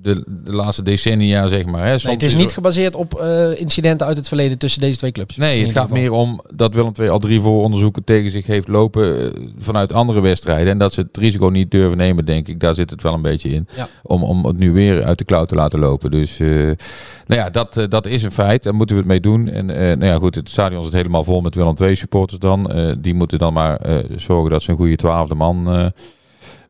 [0.02, 1.86] de, de laatste decennia, zeg maar.
[1.86, 1.96] Hè.
[2.02, 5.36] Nee, het is niet gebaseerd op eh, incidenten uit het verleden tussen deze twee clubs.
[5.36, 5.98] Nee, het gaat geval.
[5.98, 10.20] meer om dat Willem II al drie vooronderzoeken tegen zich heeft lopen eh, vanuit andere
[10.20, 10.72] wedstrijden.
[10.72, 12.60] En dat ze het risico niet durven nemen, denk ik.
[12.60, 13.68] Daar zit het wel een beetje in.
[13.76, 13.88] Ja.
[14.02, 16.10] Om, om het nu weer uit de klauw te laten lopen.
[16.10, 18.62] Dus nou ja, dat, dat is een feit.
[18.62, 19.48] Daar moeten we het mee doen.
[19.48, 22.70] En nou ja, goed, het stadion zit helemaal vol met Willem II supporters dan.
[23.00, 23.80] Die moeten dan maar
[24.16, 25.92] zorgen dat ze een goede twaalfde man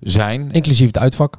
[0.01, 0.51] zijn.
[0.53, 1.39] Inclusief het uitvak.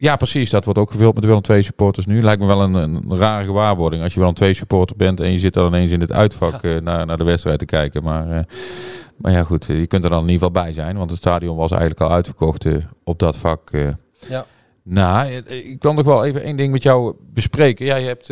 [0.00, 0.50] Ja, precies.
[0.50, 2.22] Dat wordt ook gevuld met Willem II supporters nu.
[2.22, 5.38] Lijkt me wel een, een rare gewaarwording als je Willem II supporter bent en je
[5.38, 8.02] zit dan ineens in het uitvak eh, naar, naar de wedstrijd te kijken.
[8.02, 8.42] Maar, eh,
[9.16, 11.56] maar ja, goed, je kunt er dan in ieder geval bij zijn, want het stadion
[11.56, 13.70] was eigenlijk al uitverkocht eh, op dat vak.
[14.28, 14.46] Ja.
[14.82, 17.86] Nou, ik wil nog wel even één ding met jou bespreken.
[17.86, 18.26] Jij hebt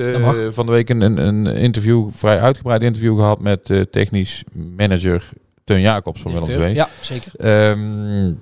[0.55, 4.45] van de week een, een, een interview, vrij uitgebreid interview gehad met technisch
[4.77, 5.31] manager
[5.65, 6.69] Teun Jacobs van Willem Directeur.
[6.69, 6.77] II.
[6.77, 7.33] Ja, zeker.
[7.37, 8.33] Ehm,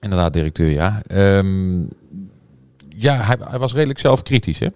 [0.00, 1.02] inderdaad, directeur, ja.
[1.06, 1.80] Ehm,
[2.88, 4.66] ja, hij, was redelijk zelfkritisch, hè?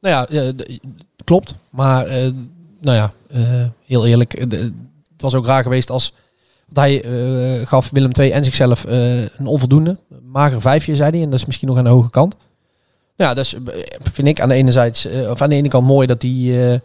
[0.00, 0.78] Nou ja, eh, d-
[1.24, 1.54] klopt.
[1.70, 2.30] Maar eh,
[2.80, 4.34] nou ja, eh, heel eerlijk.
[4.34, 4.60] eh,
[5.12, 6.12] het was ook raar geweest als...
[6.72, 7.02] Hij
[7.66, 9.98] gaf Willem II en zichzelf een onvoldoende.
[10.22, 11.22] Mager vijfje, zei hij.
[11.22, 12.36] En dat is misschien nog aan de hoge kant.
[13.16, 13.56] Nou ja, dus
[14.12, 16.80] vind ik aan de ene zijde, of aan de ene kant mooi dat hij,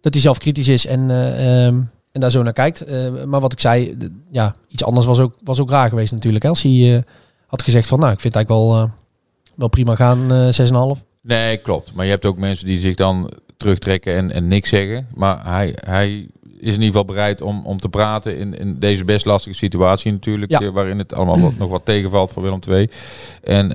[0.00, 1.80] dat hij zelf kritisch is en, eh, ehm,
[2.12, 2.80] en daar zo naar kijkt.
[2.80, 3.96] Eh, maar wat ik zei,
[4.30, 6.44] ja, iets anders was ook, was ook raar geweest natuurlijk.
[6.44, 7.02] Als hij eh,
[7.46, 8.90] had gezegd van, nou, ik vind het eigenlijk wel, eh,
[9.54, 11.04] wel prima gaan, eh 6,5.
[11.22, 11.94] Nee, klopt.
[11.94, 15.06] Maar je hebt ook mensen die zich dan terugtrekken en, en niks zeggen.
[15.14, 19.04] Maar hij, hij is in ieder geval bereid om, om te praten in, in deze
[19.04, 20.50] best lastige situatie natuurlijk.
[20.50, 20.72] Ja.
[20.72, 22.90] waarin het allemaal wat, nog wat tegenvalt voor Willem II.
[23.42, 23.66] En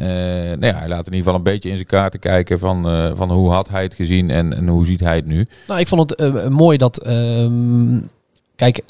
[0.60, 2.84] nou ja, hij laat in ieder geval een beetje in zijn kaarten kijken van,
[3.16, 5.48] van hoe had hij het gezien en, en hoe ziet hij het nu.
[5.68, 7.04] Nou, ik vond het mooi dat.
[7.04, 7.98] ehm,
[8.56, 8.82] kijk,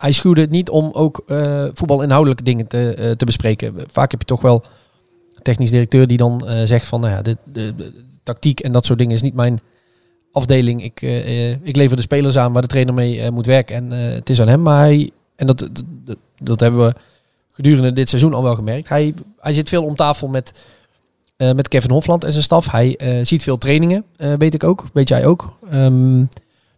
[0.00, 3.74] hij schuwde het niet om ook eh voetbalinhoudelijke dingen te, eh, te bespreken.
[3.92, 4.62] Vaak heb je toch wel
[5.34, 8.86] een technisch directeur die dan eh, zegt van, nou ja, de, de, tactiek en dat
[8.86, 9.60] soort dingen is niet mijn
[10.32, 10.84] afdeling.
[10.84, 11.02] Ik,
[11.62, 14.48] ik lever de spelers aan waar de trainer mee moet werken en het is aan
[14.48, 14.62] hem.
[14.62, 15.70] Maar hij, en dat,
[16.38, 16.94] dat, hebben we
[17.52, 18.88] gedurende dit seizoen al wel gemerkt.
[18.88, 20.52] Hij, hij zit veel om tafel met,
[21.36, 22.70] met Kevin Hofland en zijn staf.
[22.70, 24.04] Hij ziet veel trainingen,
[24.38, 24.84] weet ik ook.
[24.92, 25.56] Weet jij ook.
[25.70, 26.22] Ehm,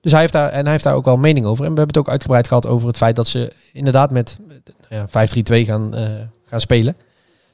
[0.03, 1.65] dus hij heeft, daar, en hij heeft daar ook wel mening over.
[1.65, 4.39] En we hebben het ook uitgebreid gehad over het feit dat ze inderdaad met
[4.89, 5.11] ja, 5-3-2
[5.67, 6.11] gaan, eh,
[6.45, 6.97] gaan spelen.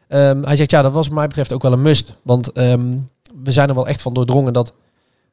[0.08, 2.12] Ehm, hij zegt, ja, dat was wat mij betreft ook wel een must.
[2.22, 2.94] Want ehm,
[3.44, 4.72] we zijn er wel echt van doordrongen dat,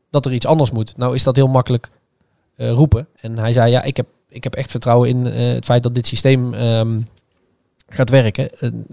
[0.10, 0.98] dat er iets anders moet.
[0.98, 1.90] Nou is dat heel makkelijk
[2.56, 3.08] eh, roepen.
[3.22, 5.96] En hij zei, ja, ik heb, ik heb echt vertrouwen in eh, het feit dat
[5.96, 7.00] dit systeem ehm,
[7.90, 8.50] gaat werken.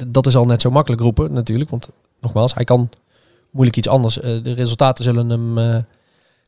[0.07, 1.71] Dat is al net zo makkelijk roepen natuurlijk.
[1.71, 1.89] Want
[2.21, 2.91] nogmaals, hij kan
[3.51, 4.15] moeilijk iets anders.
[4.15, 5.85] De resultaten zullen hem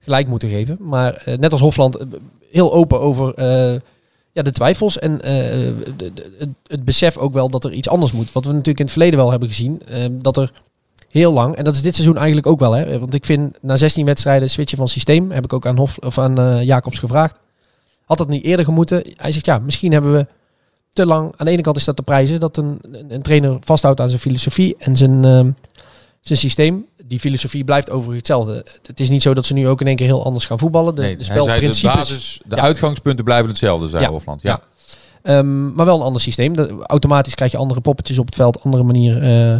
[0.05, 0.77] gelijk moeten geven.
[0.81, 2.07] Maar eh, net als Hofland, eh,
[2.51, 3.81] heel open over eh,
[4.33, 8.33] ja, de twijfels en de- het, besef ook wel dat er iets anders moet.
[8.33, 10.53] Wat we natuurlijk in het verleden wel hebben gezien, dat er
[11.09, 13.77] heel lang, en dat is dit seizoen eigenlijk ook wel, hè, want ik vind na
[13.77, 17.37] 16 wedstrijden switchen van systeem, heb ik ook aan, Hof, of aan Jacobs gevraagd.
[18.05, 19.05] Had dat niet eerder gemoeten?
[19.17, 20.27] Hij zegt ja, misschien hebben we
[20.91, 21.33] te lang.
[21.37, 24.09] Aan de ene kant is dat de prijzen dat een, een, een trainer vasthoudt aan
[24.09, 25.51] zijn filosofie en zijn, ehm,
[26.27, 26.87] zijn systeem.
[27.07, 28.67] Die filosofie blijft overigens hetzelfde.
[28.87, 30.95] Het is niet zo dat ze nu ook in één keer heel anders gaan voetballen.
[30.95, 31.97] De, Nee, de zei de, spelprincipes.
[31.97, 32.63] basis, de Ja.
[32.63, 34.11] uitgangspunten blijven hetzelfde, zei Ja.
[34.11, 34.43] Hofland.
[34.43, 34.51] Ja.
[34.51, 35.39] Ja.
[35.39, 36.57] Ehm, maar wel een ander systeem.
[36.57, 39.57] De- automatisch krijg je andere poppetjes op het veld, andere manier eh,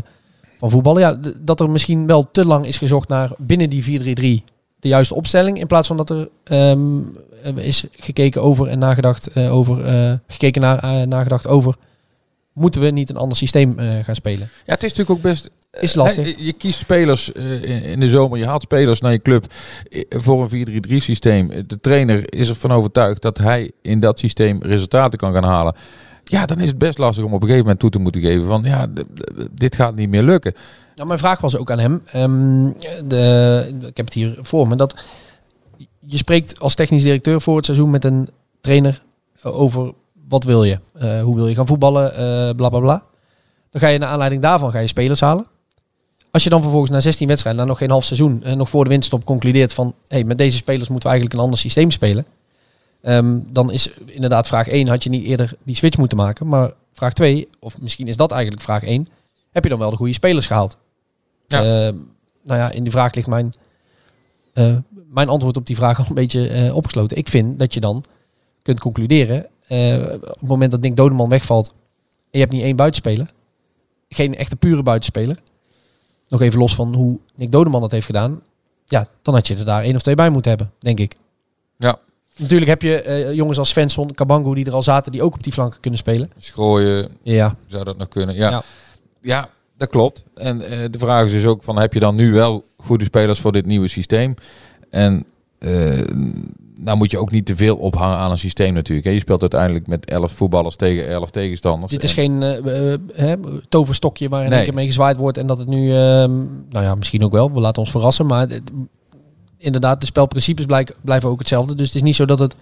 [0.59, 1.01] van voetballen.
[1.01, 4.45] Ja, dat er misschien wel te lang is gezocht naar binnen die 4-3-3
[4.81, 5.59] de juiste opstelling.
[5.61, 6.99] In plaats van dat er ehm,
[7.43, 9.77] eh, is gekeken over en nagedacht eh, over,
[10.27, 11.75] gekeken naar, nagedacht over.
[12.55, 14.49] Moeten we niet een ander systeem eh, gaan spelen?
[14.67, 15.51] Ja, het is natuurlijk ook best
[15.81, 16.35] Is lastig.
[16.39, 19.47] Je kiest spelers eh, in de zomer, je haalt spelers naar je club
[19.91, 21.51] eh, voor een 4-3-3 systeem.
[21.67, 25.75] De trainer is ervan overtuigd dat hij in dat systeem resultaten kan gaan halen.
[26.25, 28.47] Ja, dan is het best lastig om op een gegeven moment toe te moeten geven
[28.47, 28.87] van ja,
[29.51, 30.55] dit gaat niet meer lukken.
[30.95, 32.03] Nou, mijn vraag was ook aan hem.
[32.05, 32.71] ehm,
[33.09, 34.77] de, ik heb het hier voor me.
[34.77, 35.05] Dat
[36.07, 38.29] je spreekt als technisch directeur voor het seizoen met een
[38.61, 39.03] trainer
[39.43, 39.93] over
[40.29, 40.79] wat wil je.
[40.93, 43.03] Eh, hoe wil je gaan voetballen, eh bla bla bla.
[43.71, 45.47] Dan ga je naar aanleiding daarvan ga je spelers halen.
[46.31, 48.85] als je dan vervolgens na 16 wedstrijden, na nog geen half seizoen, en nog voor
[48.85, 52.27] de winterstop concludeert van, hey, met deze spelers moeten we eigenlijk een ander systeem spelen.
[53.03, 56.49] ehm, dan is inderdaad vraag 1, had je niet eerder die switch moeten maken.
[56.49, 59.07] Maar vraag 2, of misschien is dat eigenlijk vraag 1,
[59.51, 60.77] heb je dan wel de goede spelers gehaald?
[61.47, 61.59] Ja.
[61.59, 61.97] Ehm,
[62.43, 63.55] nou ja, in die vraag ligt mijn,
[64.53, 64.77] eh,
[65.11, 67.17] mijn antwoord op die vraag al een beetje eh, opgesloten.
[67.17, 68.05] Ik vind dat je dan
[68.63, 71.75] kunt concluderen, eh, op het moment dat Nick Dodeman wegvalt, en
[72.31, 73.33] je hebt niet één buitenspeler,
[74.09, 75.39] geen echte pure buitenspeler,
[76.29, 78.41] nog even los van hoe Nick Dodeman dat heeft gedaan,
[78.85, 81.15] ja, dan had je er daar één of twee bij moeten hebben, denk ik.
[81.77, 81.99] Ja.
[82.37, 85.43] Natuurlijk heb je eh, jongens als Svensson, Kabango die er al zaten, die ook op
[85.43, 86.31] die flanken kunnen spelen.
[86.39, 88.35] Schrooien, Ja, zou dat nog kunnen?
[88.35, 88.63] Ja, Ja.
[89.21, 89.49] ja.
[89.77, 90.25] dat klopt.
[90.35, 93.41] En eh, de vraag is dus ook van, heb je dan nu wel goede spelers
[93.41, 94.35] voor dit nieuwe systeem?
[94.91, 95.25] En
[96.81, 99.07] nou moet je ook niet te veel ophangen aan een systeem natuurlijk.
[99.07, 99.13] Hè.
[99.13, 101.93] Je speelt uiteindelijk met elf voetballers tegen elf tegenstanders.
[101.93, 102.41] dit is En- geen
[103.15, 103.35] hè,
[103.69, 104.53] toverstokje waar Nee.
[104.53, 106.33] één keer mee gezwaaid wordt en dat het nu, ehm,
[106.71, 108.71] nou ja, misschien ook wel, we laten ons verrassen, maar het-
[109.59, 110.67] inderdaad, de spelprincipes
[111.03, 111.75] blijven ook hetzelfde.
[111.75, 112.55] Dus het is niet zo dat het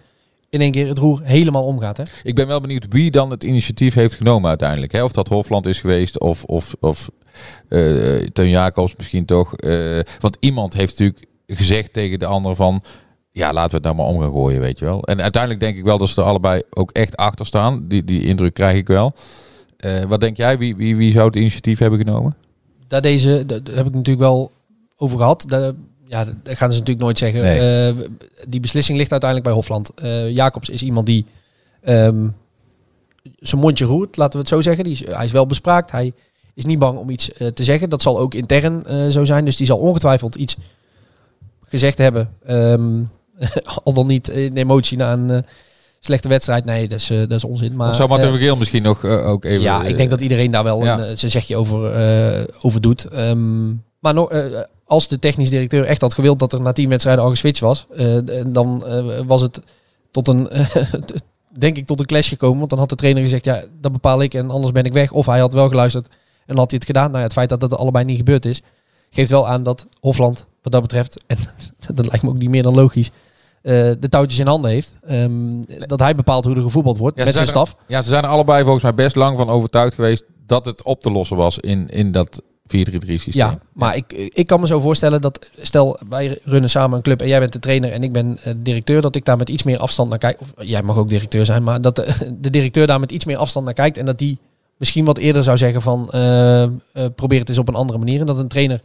[0.50, 1.96] in één keer het roer helemaal omgaat.
[1.96, 2.02] Hè?
[2.22, 4.92] Ik ben wel benieuwd wie dan het initiatief heeft genomen uiteindelijk.
[4.92, 5.04] Hè?
[5.04, 7.10] Of dat Hofland is geweest of, of, of
[7.68, 7.78] eh
[8.32, 9.54] Teun Jacobs misschien toch.
[10.20, 12.82] Want iemand heeft natuurlijk gezegd tegen de ander van...
[13.32, 15.02] Ja, laten we het nou maar om gaan gooien, weet je wel.
[15.02, 17.84] En uiteindelijk denk ik wel dat ze er allebei ook echt achter staan.
[17.88, 19.14] Die, die indruk krijg ik wel.
[19.76, 20.58] Eh, wat denk jij?
[20.58, 22.36] Wie, wie, wie zou het initiatief hebben genomen?
[22.88, 24.50] Daar, deze, daar heb ik natuurlijk wel
[24.96, 25.44] over gehad.
[25.48, 25.72] Daar,
[26.06, 27.42] ja, dat gaan ze natuurlijk nooit zeggen.
[27.42, 27.88] Nee.
[27.88, 28.08] Eh,
[28.48, 29.94] die beslissing ligt uiteindelijk bij Hofland.
[29.94, 31.24] Eh, Jacobs is iemand die
[31.80, 32.28] ehm,
[33.38, 34.84] zijn mondje roert, laten we het zo zeggen.
[34.84, 35.90] Die is, hij is wel bespraakt.
[35.90, 36.12] Hij
[36.54, 37.90] is niet bang om iets te zeggen.
[37.90, 39.44] Dat zal ook intern zo zijn.
[39.44, 40.56] Dus die zal ongetwijfeld iets
[41.64, 42.34] gezegd hebben.
[42.44, 43.00] Ehm,
[43.84, 45.38] al dan niet in emotie na een eh,
[46.00, 46.64] slechte wedstrijd.
[46.64, 47.76] Nee, dat is, eh, dat is onzin.
[47.76, 49.60] Maar, of zou Martin eh, Vergeel misschien nog ook even...
[49.60, 50.98] ja, ik denk dat iedereen daar wel ja.
[50.98, 51.78] een, zijn zegje over,
[52.62, 53.04] over doet.
[53.04, 53.68] Ehm,
[53.98, 54.32] maar nog,
[54.86, 57.86] als de technisch directeur echt had gewild dat er na tien wedstrijden al geswitcht was,
[58.46, 58.84] dan
[59.26, 59.60] was het
[60.10, 60.48] tot een,
[61.58, 62.58] denk ik, tot een clash gekomen.
[62.58, 65.12] Want dan had de trainer gezegd, ja, dat bepaal ik en anders ben ik weg.
[65.12, 66.06] Of hij had wel geluisterd
[66.46, 67.06] en had hij het gedaan.
[67.06, 68.62] Nou ja, het feit dat dat allebei niet gebeurd is,
[69.10, 71.36] geeft wel aan dat Hofland, wat dat betreft, en
[71.94, 73.10] dat lijkt me ook niet meer dan logisch,
[73.62, 74.94] eh, de touwtjes in handen heeft.
[75.06, 77.76] Ehm, dat hij bepaalt hoe er gevoetbald wordt Ja, met zijn er- staf.
[77.86, 81.02] Ja, ze zijn er allebei volgens mij best lang van overtuigd geweest dat het op
[81.02, 83.32] te lossen was in, in dat 4-3-3 systeem.
[83.34, 87.20] Ja, maar Ik, ik kan me zo voorstellen dat, stel wij runnen samen een club
[87.20, 89.62] en jij bent de trainer en ik ben eh, directeur, dat ik daar met iets
[89.62, 90.40] meer afstand naar kijk.
[90.40, 93.36] Of jij mag ook directeur zijn, maar dat de, de directeur daar met iets meer
[93.36, 94.38] afstand naar kijkt en dat die
[94.76, 96.70] misschien wat eerder zou zeggen van eh, eh,
[97.14, 98.20] probeer het eens op een andere manier.
[98.20, 98.80] En dat een trainer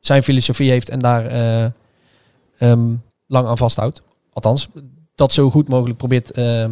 [0.00, 1.64] zijn filosofie heeft en daar eh,
[2.58, 2.94] ehm,
[3.26, 4.02] lang aan vasthoudt.
[4.32, 4.68] Althans,
[5.14, 6.70] dat zo goed mogelijk probeert, eh, eh,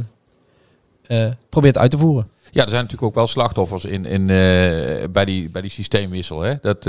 [1.49, 2.29] probeert uit te voeren.
[2.51, 4.27] Ja, er zijn natuurlijk ook wel slachtoffers in, in,
[5.13, 6.41] bij, die, bij die systeemwissel.
[6.41, 6.55] Hè?
[6.61, 6.83] Dat,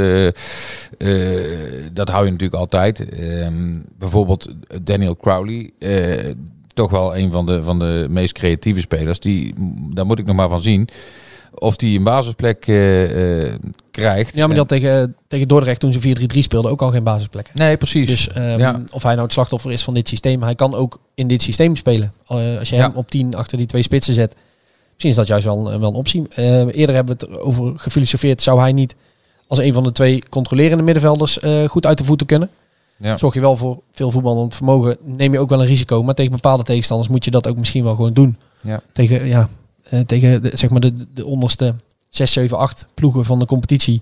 [1.94, 3.10] dat hou je natuurlijk altijd.
[3.10, 4.48] Ehm, bijvoorbeeld
[4.82, 5.72] Daniel Crowley,
[6.74, 9.20] toch wel een van de, van de meest creatieve spelers.
[9.20, 9.54] Die,
[9.94, 10.90] daar moet ik nog maar van zien
[11.60, 13.54] of die een basisplek eh, eh,
[13.92, 14.34] krijgt.
[14.36, 17.52] Ja, maar die had tegen, tegen Dordrecht toen ze 4-3-3 speelden ook al geen basisplek.
[17.54, 18.08] Nee, precies.
[18.10, 18.82] Dus ehm, Ja.
[18.94, 21.76] of hij nou het slachtoffer is van dit systeem, hij kan ook in dit systeem
[21.76, 22.14] spelen.
[22.28, 22.82] Eh, als je Ja.
[22.88, 24.36] hem op 10 achter die twee spitsen zet,
[24.92, 26.24] misschien is dat juist wel, een- wel een optie.
[26.30, 26.46] Eh,
[26.76, 28.96] eerder hebben we het over gefilosofeerd, zou hij niet
[29.48, 31.38] als een van de twee controlerende middenvelders
[31.68, 32.50] goed uit de voeten kunnen?
[32.98, 33.18] Ja.
[33.18, 36.04] Zorg je wel voor veel voetballend vermogen, neem je ook wel een risico.
[36.04, 38.38] Maar tegen bepaalde tegenstanders moet je dat ook misschien wel gewoon doen.
[38.62, 38.82] Ja.
[38.92, 39.50] Tegen, ja,
[39.96, 41.76] eh, tegen de, zeg maar de, de onderste
[42.10, 44.02] 6, 7, 8 ploegen van de competitie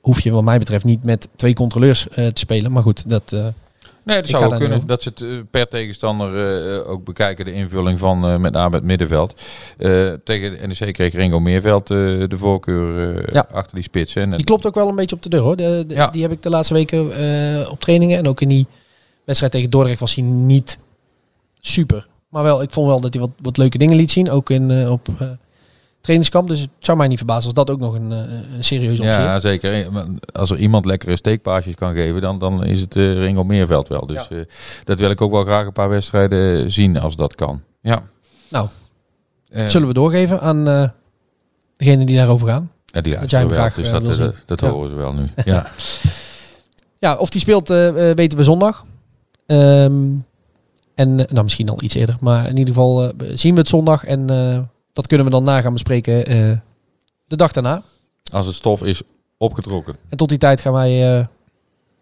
[0.00, 2.72] hoef je wat mij betreft niet met twee controleurs eh, te spelen.
[2.72, 3.46] Maar goed, dat, eh,
[4.04, 4.86] Nee, dat zou ook kunnen.
[4.86, 9.34] Dat ze het per tegenstander ook bekijken, de invulling van met name het middenveld.
[10.24, 13.46] Tegen de NEC kreeg Ringo Meerveld de voorkeur Ja.
[13.52, 14.14] achter die spits.
[14.14, 14.20] hè.
[14.20, 15.56] En die klopt ook wel een beetje op de deur hoor.
[15.56, 16.06] De, de- Ja.
[16.10, 17.00] Die heb ik de laatste weken
[17.70, 18.18] op trainingen.
[18.18, 18.66] En ook in die
[19.24, 20.78] wedstrijd tegen Dordrecht was hij niet
[21.60, 22.06] super.
[22.28, 24.30] Maar wel, ik vond wel dat hij wat, wat leuke dingen liet zien.
[24.30, 25.28] Ook in, eh, op eh,
[26.00, 26.48] trainingskamp.
[26.48, 29.18] Dus het zou mij niet verbazen als dat ook nog een, eh, een serieuze optie.
[29.20, 29.88] Ja, zeker.
[30.32, 34.06] Als er iemand lekkere steekpaasjes kan geven, dan, dan is het eh, Ringo Meerveld wel.
[34.06, 34.28] Dus
[34.84, 37.62] dat wil ik ook wel graag een paar wedstrijden zien als dat kan.
[37.80, 38.02] Ja.
[38.48, 38.68] Nou,
[39.66, 40.92] Zullen we doorgeven aan
[41.76, 42.70] degene die daarover gaan?
[42.86, 44.32] ja, die dat jij hem graag, dus dat, wil zien.
[44.46, 44.68] dat Ja.
[44.68, 45.28] horen ze wel nu.
[45.44, 45.66] Ja.
[46.98, 48.84] Ja, of die speelt weten we zondag.
[49.46, 49.94] Ehm,
[50.96, 52.16] en eh, nou, misschien al iets eerder.
[52.20, 54.04] Maar in ieder geval eh, zien we het zondag.
[54.04, 54.58] En eh,
[54.92, 56.52] dat kunnen we dan na gaan bespreken eh,
[57.26, 57.82] de dag daarna.
[58.32, 59.02] Als het stof is
[59.38, 59.96] opgetrokken.
[60.08, 60.88] En tot die tijd gaan wij
[61.18, 61.26] eh,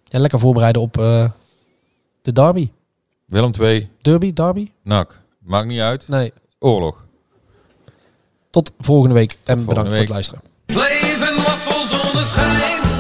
[0.05, 1.31] ja, lekker voorbereiden op eh,
[2.23, 2.69] de derby.
[3.27, 4.71] Willem 2, Derby, derby?
[4.83, 5.21] NAC.
[5.39, 6.09] Maakt niet uit.
[6.09, 6.33] Nee.
[6.59, 7.05] Oorlog.
[8.51, 9.31] Tot volgende week.
[9.33, 10.43] en volgende bedankt voor het luisteren.
[10.67, 12.94] Het leven was vol zonneschijn.